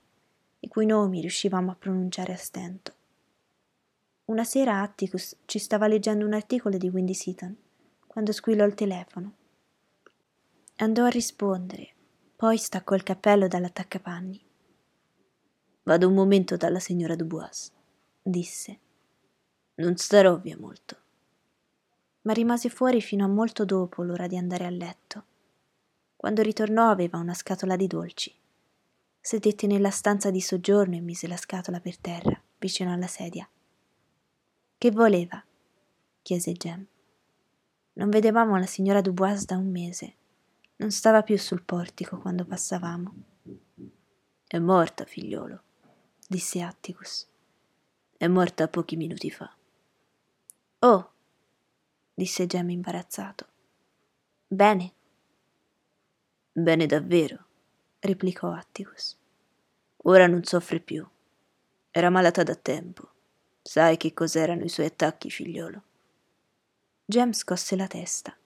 i 0.62 0.68
cui 0.68 0.88
nomi 0.88 1.22
riuscivamo 1.22 1.70
a 1.70 1.76
pronunciare 1.76 2.34
a 2.34 2.38
stento. 2.38 2.96
Una 4.26 4.44
sera 4.44 4.82
Atticus 4.82 5.36
ci 5.46 5.60
stava 5.60 5.86
leggendo 5.86 6.26
un 6.26 6.34
articolo 6.34 6.78
di 6.78 6.88
Windy 6.88 7.14
Seaton, 7.14 7.56
quando 8.20 8.36
squillò 8.36 8.66
il 8.66 8.74
telefono. 8.74 9.34
Andò 10.80 11.06
a 11.06 11.10
rispondere, 11.10 11.94
poi 12.36 12.58
staccò 12.58 12.94
il 12.94 13.04
cappello 13.04 13.48
dall'attaccapanni. 13.48 14.44
Vado 15.84 16.08
un 16.10 16.16
momento 16.16 16.58
dalla 16.58 16.82
signora 16.82 17.16
Dubois, 17.16 17.72
disse. 18.22 18.80
Non 19.76 19.96
starò 19.96 20.38
via 20.38 20.58
molto. 20.60 20.98
Ma 22.24 22.34
rimase 22.34 22.68
fuori 22.68 23.00
fino 23.00 23.24
a 23.24 23.30
molto 23.30 23.64
dopo 23.64 24.04
l'ora 24.04 24.28
di 24.28 24.36
andare 24.36 24.66
a 24.66 24.70
letto. 24.70 25.24
Quando 26.18 26.42
ritornò 26.42 26.90
aveva 26.90 27.20
una 27.20 27.34
scatola 27.34 27.78
di 27.78 27.88
dolci. 27.88 28.36
Sedette 29.22 29.66
nella 29.66 29.92
stanza 29.92 30.30
di 30.30 30.42
soggiorno 30.42 30.98
e 30.98 31.00
mise 31.00 31.26
la 31.26 31.38
scatola 31.38 31.80
per 31.80 31.98
terra, 31.98 32.38
vicino 32.58 32.92
alla 32.92 33.08
sedia. 33.08 33.50
Che 34.78 34.92
voleva? 34.92 35.42
chiese 36.22 36.52
Jem. 36.52 36.86
Non 38.00 38.10
vedevamo 38.10 38.56
la 38.58 38.66
signora 38.66 39.02
Dubois 39.02 39.44
da 39.44 39.58
un 39.58 39.70
mese. 39.70 40.16
Non 40.78 40.90
stava 40.90 41.22
più 41.22 41.38
sul 41.38 41.64
portico 41.64 42.18
quando 42.18 42.46
passavamo. 42.46 43.14
È 44.48 44.58
morta, 44.58 45.04
figliolo, 45.04 45.62
disse 46.26 46.62
Atticus. 46.62 47.28
È 48.16 48.26
morta 48.28 48.70
pochi 48.70 48.96
minuti 48.96 49.30
fa. 49.30 49.54
Oh, 50.80 51.12
disse 52.14 52.46
Gem 52.46 52.70
imbarazzato. 52.70 53.48
Bene. 54.48 54.94
Bene 56.54 56.86
davvero, 56.86 57.46
replicò 58.00 58.54
Atticus. 58.54 59.18
Ora 60.04 60.26
non 60.26 60.46
soffre 60.46 60.80
più. 60.80 61.06
Era 61.92 62.10
malata 62.10 62.44
da 62.44 62.56
tempo. 62.56 63.10
Sai 63.62 63.98
che 63.98 64.14
cos'erano 64.14 64.64
i 64.64 64.70
suoi 64.70 64.86
attacchi, 64.86 65.30
figliolo? 65.30 65.84
Gem 67.10 67.32
scosse 67.32 67.76
la 67.76 67.88
testa. 67.88 68.38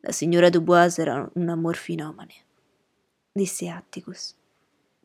La 0.00 0.12
signora 0.12 0.50
Dubois 0.50 0.98
era 0.98 1.26
una 1.36 1.54
morfinomane, 1.54 2.34
disse 3.32 3.70
Atticus. 3.70 4.34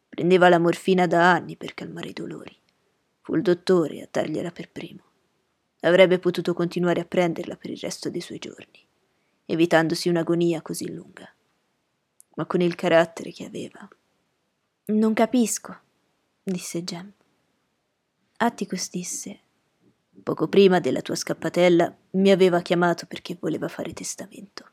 Prendeva 0.10 0.50
la 0.50 0.60
morfina 0.60 1.08
da 1.08 1.32
anni 1.32 1.56
per 1.56 1.74
calmare 1.74 2.10
i 2.10 2.14
dolori. 2.14 2.54
Fu 3.22 3.36
il 3.36 3.44
dottore 3.44 4.02
a 4.02 4.10
dargliela 4.12 4.52
per 4.52 4.70
primo. 4.72 5.04
Avrebbe 5.80 6.20
potuto 6.20 6.54
continuare 6.54 7.00
a 7.00 7.06
prenderla 7.06 7.56
per 7.56 7.70
il 7.70 7.78
resto 7.78 8.10
dei 8.10 8.20
suoi 8.20 8.40
giorni, 8.40 8.86
evitandosi 9.46 10.10
un'agonia 10.10 10.62
così 10.62 10.94
lunga. 10.94 11.34
Ma 12.36 12.46
con 12.46 12.60
il 12.60 12.76
carattere 12.76 13.32
che 13.32 13.46
aveva. 13.46 13.88
Non 14.88 15.14
capisco, 15.14 15.80
disse 16.44 16.84
Jem. 16.84 17.10
Atticus 18.36 18.90
disse: 18.90 19.40
Poco 20.22 20.48
prima 20.48 20.80
della 20.80 21.02
tua 21.02 21.16
scappatella 21.16 21.96
mi 22.12 22.32
aveva 22.32 22.62
chiamato 22.62 23.06
perché 23.06 23.38
voleva 23.40 23.68
fare 23.68 23.94
testamento. 23.94 24.70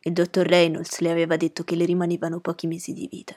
Il 0.00 0.12
dottor 0.12 0.46
Reynolds 0.46 0.98
le 1.00 1.10
aveva 1.10 1.36
detto 1.36 1.64
che 1.64 1.76
le 1.76 1.84
rimanevano 1.84 2.40
pochi 2.40 2.66
mesi 2.66 2.92
di 2.92 3.08
vita. 3.08 3.36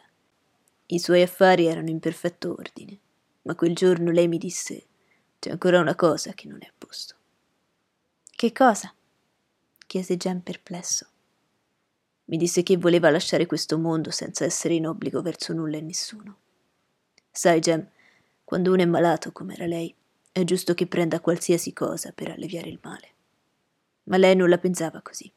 I 0.88 0.99
suoi 0.99 1.21
affari 1.21 1.65
erano 1.65 1.89
in 1.89 1.99
perfetto 1.99 2.56
ordine, 2.58 2.99
ma 3.43 3.56
quel 3.56 3.73
giorno 3.73 4.12
lei 4.12 4.27
mi 4.27 4.38
disse 4.38 4.86
c'è 5.39 5.51
ancora 5.51 5.80
una 5.80 5.95
cosa 5.95 6.34
che 6.34 6.47
non 6.47 6.58
è 6.62 6.65
a 6.65 6.73
posto. 6.77 7.15
Che 8.23 8.51
cosa? 8.51 8.93
chiese 9.86 10.17
Jen 10.17 10.43
perplesso. 10.43 11.08
Mi 12.25 12.38
disse 12.38 12.63
che 12.63 12.77
voleva 12.77 13.10
lasciare 13.10 13.45
questo 13.45 13.77
mondo 13.77 14.12
senza 14.12 14.43
essere 14.43 14.73
in 14.73 14.88
obbligo 14.88 15.21
verso 15.21 15.53
nulla 15.53 15.77
e 15.77 15.82
nessuno. 15.82 16.38
Sai, 17.32 17.60
Jem, 17.60 17.88
quando 18.43 18.73
uno 18.73 18.82
è 18.82 18.86
malato 18.86 19.32
come 19.32 19.53
era 19.53 19.65
lei, 19.65 19.93
è 20.39 20.43
giusto 20.43 20.76
che 20.76 20.86
prenda 20.86 21.19
qualsiasi 21.19 21.73
cosa 21.73 22.12
per 22.12 22.30
alleviare 22.30 22.69
il 22.69 22.80
male. 22.84 23.10
Ma 24.04 24.17
lei 24.17 24.36
non 24.36 24.50
la 24.50 24.60
pensava 24.60 25.02
così. 25.02 25.32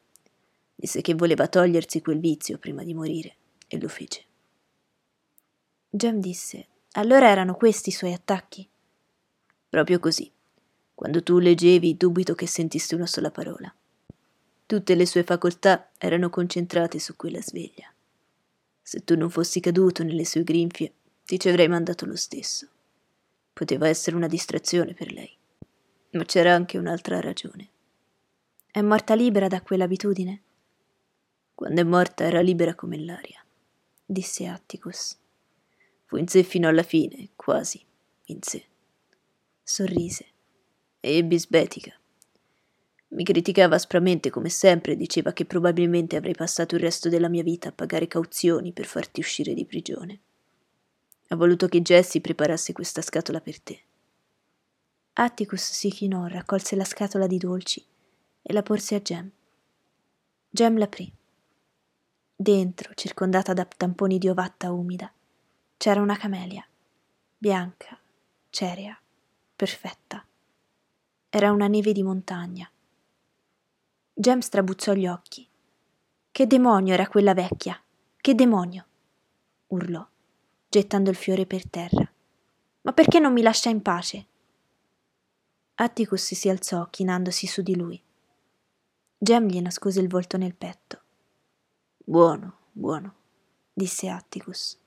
Disse 0.75 1.01
che 1.01 1.15
voleva 1.15 1.47
togliersi 1.47 2.01
quel 2.01 2.19
vizio 2.19 2.59
prima 2.59 2.83
di 2.83 2.93
morire 2.93 3.35
e 3.67 3.79
lo 3.79 3.87
fece. 3.87 4.23
Jem 5.89 6.19
disse: 6.19 6.67
Allora 6.91 7.29
erano 7.29 7.55
questi 7.55 7.89
i 7.89 7.93
suoi 7.93 8.13
attacchi? 8.13 8.67
Proprio 9.69 9.99
così. 9.99 10.31
Quando 10.93 11.23
tu 11.23 11.39
leggevi, 11.39 11.97
dubito 11.97 12.35
che 12.35 12.45
sentissi 12.45 12.93
una 12.93 13.07
sola 13.07 13.31
parola. 13.31 13.73
Tutte 14.67 14.93
le 14.93 15.07
sue 15.07 15.23
facoltà 15.23 15.89
erano 15.97 16.29
concentrate 16.29 16.99
su 16.99 17.15
quella 17.15 17.41
sveglia. 17.41 17.91
Se 18.83 19.03
tu 19.03 19.17
non 19.17 19.31
fossi 19.31 19.59
caduto 19.61 20.03
nelle 20.03 20.25
sue 20.25 20.43
grinfie, 20.43 20.93
ti 21.25 21.39
ci 21.39 21.49
avrei 21.49 21.67
mandato 21.67 22.05
lo 22.05 22.15
stesso. 22.15 22.70
Poteva 23.53 23.87
essere 23.87 24.15
una 24.15 24.27
distrazione 24.27 24.93
per 24.93 25.11
lei. 25.11 25.35
Ma 26.11 26.25
c'era 26.25 26.53
anche 26.53 26.77
un'altra 26.77 27.19
ragione. 27.19 27.69
È 28.71 28.81
morta 28.81 29.13
libera 29.13 29.47
da 29.47 29.61
quell'abitudine? 29.61 30.41
Quando 31.53 31.81
è 31.81 31.83
morta 31.83 32.23
era 32.23 32.41
libera 32.41 32.75
come 32.75 32.97
l'aria, 32.97 33.43
disse 34.05 34.47
Atticus. 34.47 35.17
Fu 36.05 36.17
in 36.17 36.27
sé 36.27 36.43
fino 36.43 36.67
alla 36.67 36.83
fine, 36.83 37.29
quasi 37.35 37.83
in 38.25 38.41
sé 38.41 38.65
sorrise. 39.71 40.25
E 40.99 41.23
bisbetica. 41.23 41.97
Mi 43.09 43.23
criticava 43.23 43.75
aspramente 43.75 44.29
come 44.29 44.49
sempre 44.49 44.93
e 44.93 44.95
diceva 44.97 45.31
che 45.31 45.45
probabilmente 45.45 46.17
avrei 46.17 46.33
passato 46.33 46.75
il 46.75 46.81
resto 46.81 47.07
della 47.09 47.29
mia 47.29 47.43
vita 47.43 47.69
a 47.69 47.71
pagare 47.71 48.07
cauzioni 48.07 48.73
per 48.73 48.85
farti 48.85 49.21
uscire 49.21 49.53
di 49.53 49.65
prigione. 49.65 50.19
Ha 51.31 51.35
voluto 51.35 51.67
che 51.67 51.81
Jessie 51.81 52.19
preparasse 52.19 52.73
questa 52.73 53.01
scatola 53.01 53.39
per 53.39 53.61
te. 53.61 53.81
Atticus 55.13 55.61
si 55.71 55.89
chinò, 55.89 56.25
raccolse 56.27 56.75
la 56.75 56.83
scatola 56.83 57.25
di 57.25 57.37
dolci 57.37 57.85
e 58.41 58.51
la 58.51 58.61
porse 58.61 58.95
a 58.95 59.01
Gem. 59.01 59.31
Gem 60.49 60.77
l'aprì. 60.77 61.09
Dentro, 62.35 62.93
circondata 62.95 63.53
da 63.53 63.63
tamponi 63.65 64.17
di 64.17 64.27
ovatta 64.27 64.71
umida, 64.71 65.11
c'era 65.77 66.01
una 66.01 66.17
camelia, 66.17 66.67
bianca, 67.37 67.97
cerea 68.49 68.99
perfetta. 69.61 70.25
Era 71.29 71.51
una 71.51 71.67
neve 71.67 71.91
di 71.91 72.01
montagna. 72.01 72.67
Jem 74.11 74.39
strabuzzò 74.39 74.93
gli 74.93 75.05
occhi. 75.05 75.47
Che 76.31 76.47
demonio 76.47 76.95
era 76.95 77.07
quella 77.07 77.35
vecchia? 77.35 77.79
Che 78.17 78.33
demonio? 78.33 78.85
urlò, 79.67 80.03
gettando 80.71 81.09
il 81.09 81.17
fiore 81.17 81.45
per 81.45 81.69
terra. 81.69 82.09
Ma 82.83 82.93
perché 82.93 83.19
non 83.19 83.33
mi 83.33 83.41
lascia 83.41 83.69
in 83.69 83.81
pace? 83.81 84.25
Atticus 85.75 86.33
si 86.33 86.47
alzò, 86.47 86.87
chinandosi 86.89 87.45
su 87.45 87.61
di 87.61 87.75
lui. 87.75 88.01
Jem 89.17 89.47
gli 89.47 89.59
nascose 89.61 89.99
il 89.99 90.07
volto 90.07 90.37
nel 90.37 90.55
petto. 90.55 91.01
Buono, 91.97 92.69
buono, 92.71 93.15
disse 93.73 94.07
Atticus. 94.07 94.79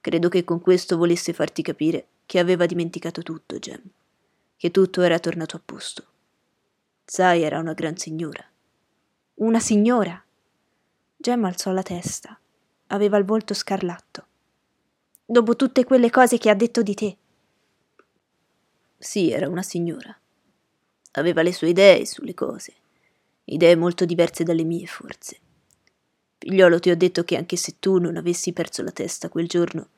Credo 0.00 0.28
che 0.28 0.42
con 0.42 0.60
questo 0.60 0.96
volesse 0.96 1.32
farti 1.32 1.62
capire 1.62 2.08
che 2.26 2.40
aveva 2.40 2.66
dimenticato 2.66 3.22
tutto, 3.22 3.58
Jem 3.58 3.90
che 4.62 4.70
tutto 4.70 5.02
era 5.02 5.18
tornato 5.18 5.56
a 5.56 5.60
posto. 5.64 6.04
Sai, 7.04 7.42
era 7.42 7.58
una 7.58 7.72
gran 7.72 7.96
signora. 7.96 8.48
Una 9.34 9.58
signora? 9.58 10.24
Gemma 11.16 11.48
alzò 11.48 11.72
la 11.72 11.82
testa. 11.82 12.38
Aveva 12.86 13.16
il 13.16 13.24
volto 13.24 13.54
scarlatto. 13.54 14.26
Dopo 15.32 15.56
tutte 15.56 15.84
quelle 15.84 16.10
cose 16.10 16.36
che 16.36 16.50
ha 16.50 16.54
detto 16.54 16.82
di 16.82 16.92
te. 16.92 17.16
Sì, 18.98 19.30
era 19.30 19.48
una 19.48 19.62
signora. 19.62 20.14
Aveva 21.12 21.40
le 21.40 21.54
sue 21.54 21.70
idee 21.70 22.04
sulle 22.04 22.34
cose, 22.34 22.74
idee 23.44 23.74
molto 23.74 24.04
diverse 24.04 24.44
dalle 24.44 24.62
mie, 24.62 24.84
forse. 24.84 25.38
Figliolo, 26.36 26.78
ti 26.80 26.90
ho 26.90 26.96
detto 26.98 27.24
che 27.24 27.38
anche 27.38 27.56
se 27.56 27.76
tu 27.78 27.96
non 27.96 28.18
avessi 28.18 28.52
perso 28.52 28.82
la 28.82 28.90
testa 28.90 29.30
quel 29.30 29.48
giorno, 29.48 29.88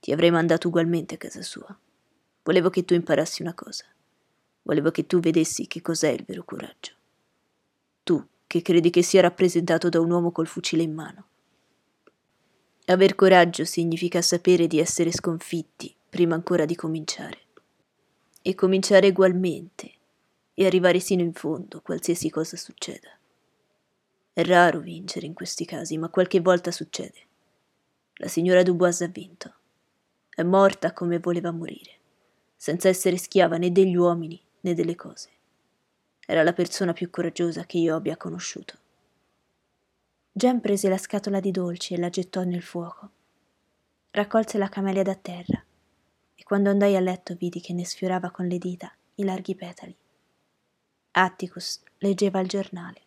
ti 0.00 0.12
avrei 0.12 0.30
mandato 0.30 0.68
ugualmente 0.68 1.14
a 1.14 1.16
casa 1.16 1.40
sua. 1.40 1.74
Volevo 2.42 2.68
che 2.68 2.84
tu 2.84 2.92
imparassi 2.92 3.40
una 3.40 3.54
cosa. 3.54 3.86
Volevo 4.64 4.90
che 4.90 5.06
tu 5.06 5.18
vedessi 5.18 5.66
che 5.66 5.80
cos'è 5.80 6.10
il 6.10 6.24
vero 6.26 6.44
coraggio. 6.44 6.92
Tu, 8.02 8.22
che 8.46 8.60
credi 8.60 8.90
che 8.90 9.02
sia 9.02 9.22
rappresentato 9.22 9.88
da 9.88 9.98
un 10.00 10.10
uomo 10.10 10.30
col 10.30 10.46
fucile 10.46 10.82
in 10.82 10.92
mano. 10.92 11.28
Aver 12.86 13.14
coraggio 13.14 13.64
significa 13.64 14.20
sapere 14.20 14.66
di 14.66 14.78
essere 14.78 15.10
sconfitti 15.10 15.94
prima 16.06 16.34
ancora 16.34 16.66
di 16.66 16.74
cominciare. 16.74 17.38
E 18.42 18.54
cominciare 18.54 19.08
ugualmente 19.08 19.90
e 20.52 20.66
arrivare 20.66 21.00
sino 21.00 21.22
in 21.22 21.32
fondo, 21.32 21.80
qualsiasi 21.80 22.28
cosa 22.28 22.58
succeda. 22.58 23.08
È 24.34 24.44
raro 24.44 24.80
vincere 24.80 25.24
in 25.24 25.32
questi 25.32 25.64
casi, 25.64 25.96
ma 25.96 26.10
qualche 26.10 26.40
volta 26.40 26.70
succede. 26.70 27.20
La 28.16 28.28
signora 28.28 28.62
Dubois 28.62 29.00
ha 29.00 29.06
vinto. 29.06 29.54
È 30.28 30.42
morta 30.42 30.92
come 30.92 31.20
voleva 31.20 31.52
morire, 31.52 31.92
senza 32.54 32.90
essere 32.90 33.16
schiava 33.16 33.56
né 33.56 33.72
degli 33.72 33.96
uomini 33.96 34.38
né 34.60 34.74
delle 34.74 34.94
cose. 34.94 35.30
Era 36.26 36.42
la 36.42 36.52
persona 36.52 36.92
più 36.92 37.08
coraggiosa 37.08 37.64
che 37.64 37.78
io 37.78 37.96
abbia 37.96 38.18
conosciuto. 38.18 38.82
Jen 40.36 40.60
prese 40.60 40.88
la 40.88 40.98
scatola 40.98 41.38
di 41.38 41.52
dolci 41.52 41.94
e 41.94 41.96
la 41.96 42.10
gettò 42.10 42.42
nel 42.42 42.60
fuoco. 42.60 43.08
Raccolse 44.10 44.58
la 44.58 44.68
camelia 44.68 45.04
da 45.04 45.14
terra 45.14 45.64
e 46.34 46.42
quando 46.42 46.70
andai 46.70 46.96
a 46.96 47.00
letto 47.00 47.36
vidi 47.36 47.60
che 47.60 47.72
ne 47.72 47.84
sfiorava 47.84 48.32
con 48.32 48.48
le 48.48 48.58
dita 48.58 48.92
i 49.14 49.22
larghi 49.22 49.54
petali. 49.54 49.96
Atticus 51.12 51.80
leggeva 51.98 52.40
il 52.40 52.48
giornale. 52.48 53.00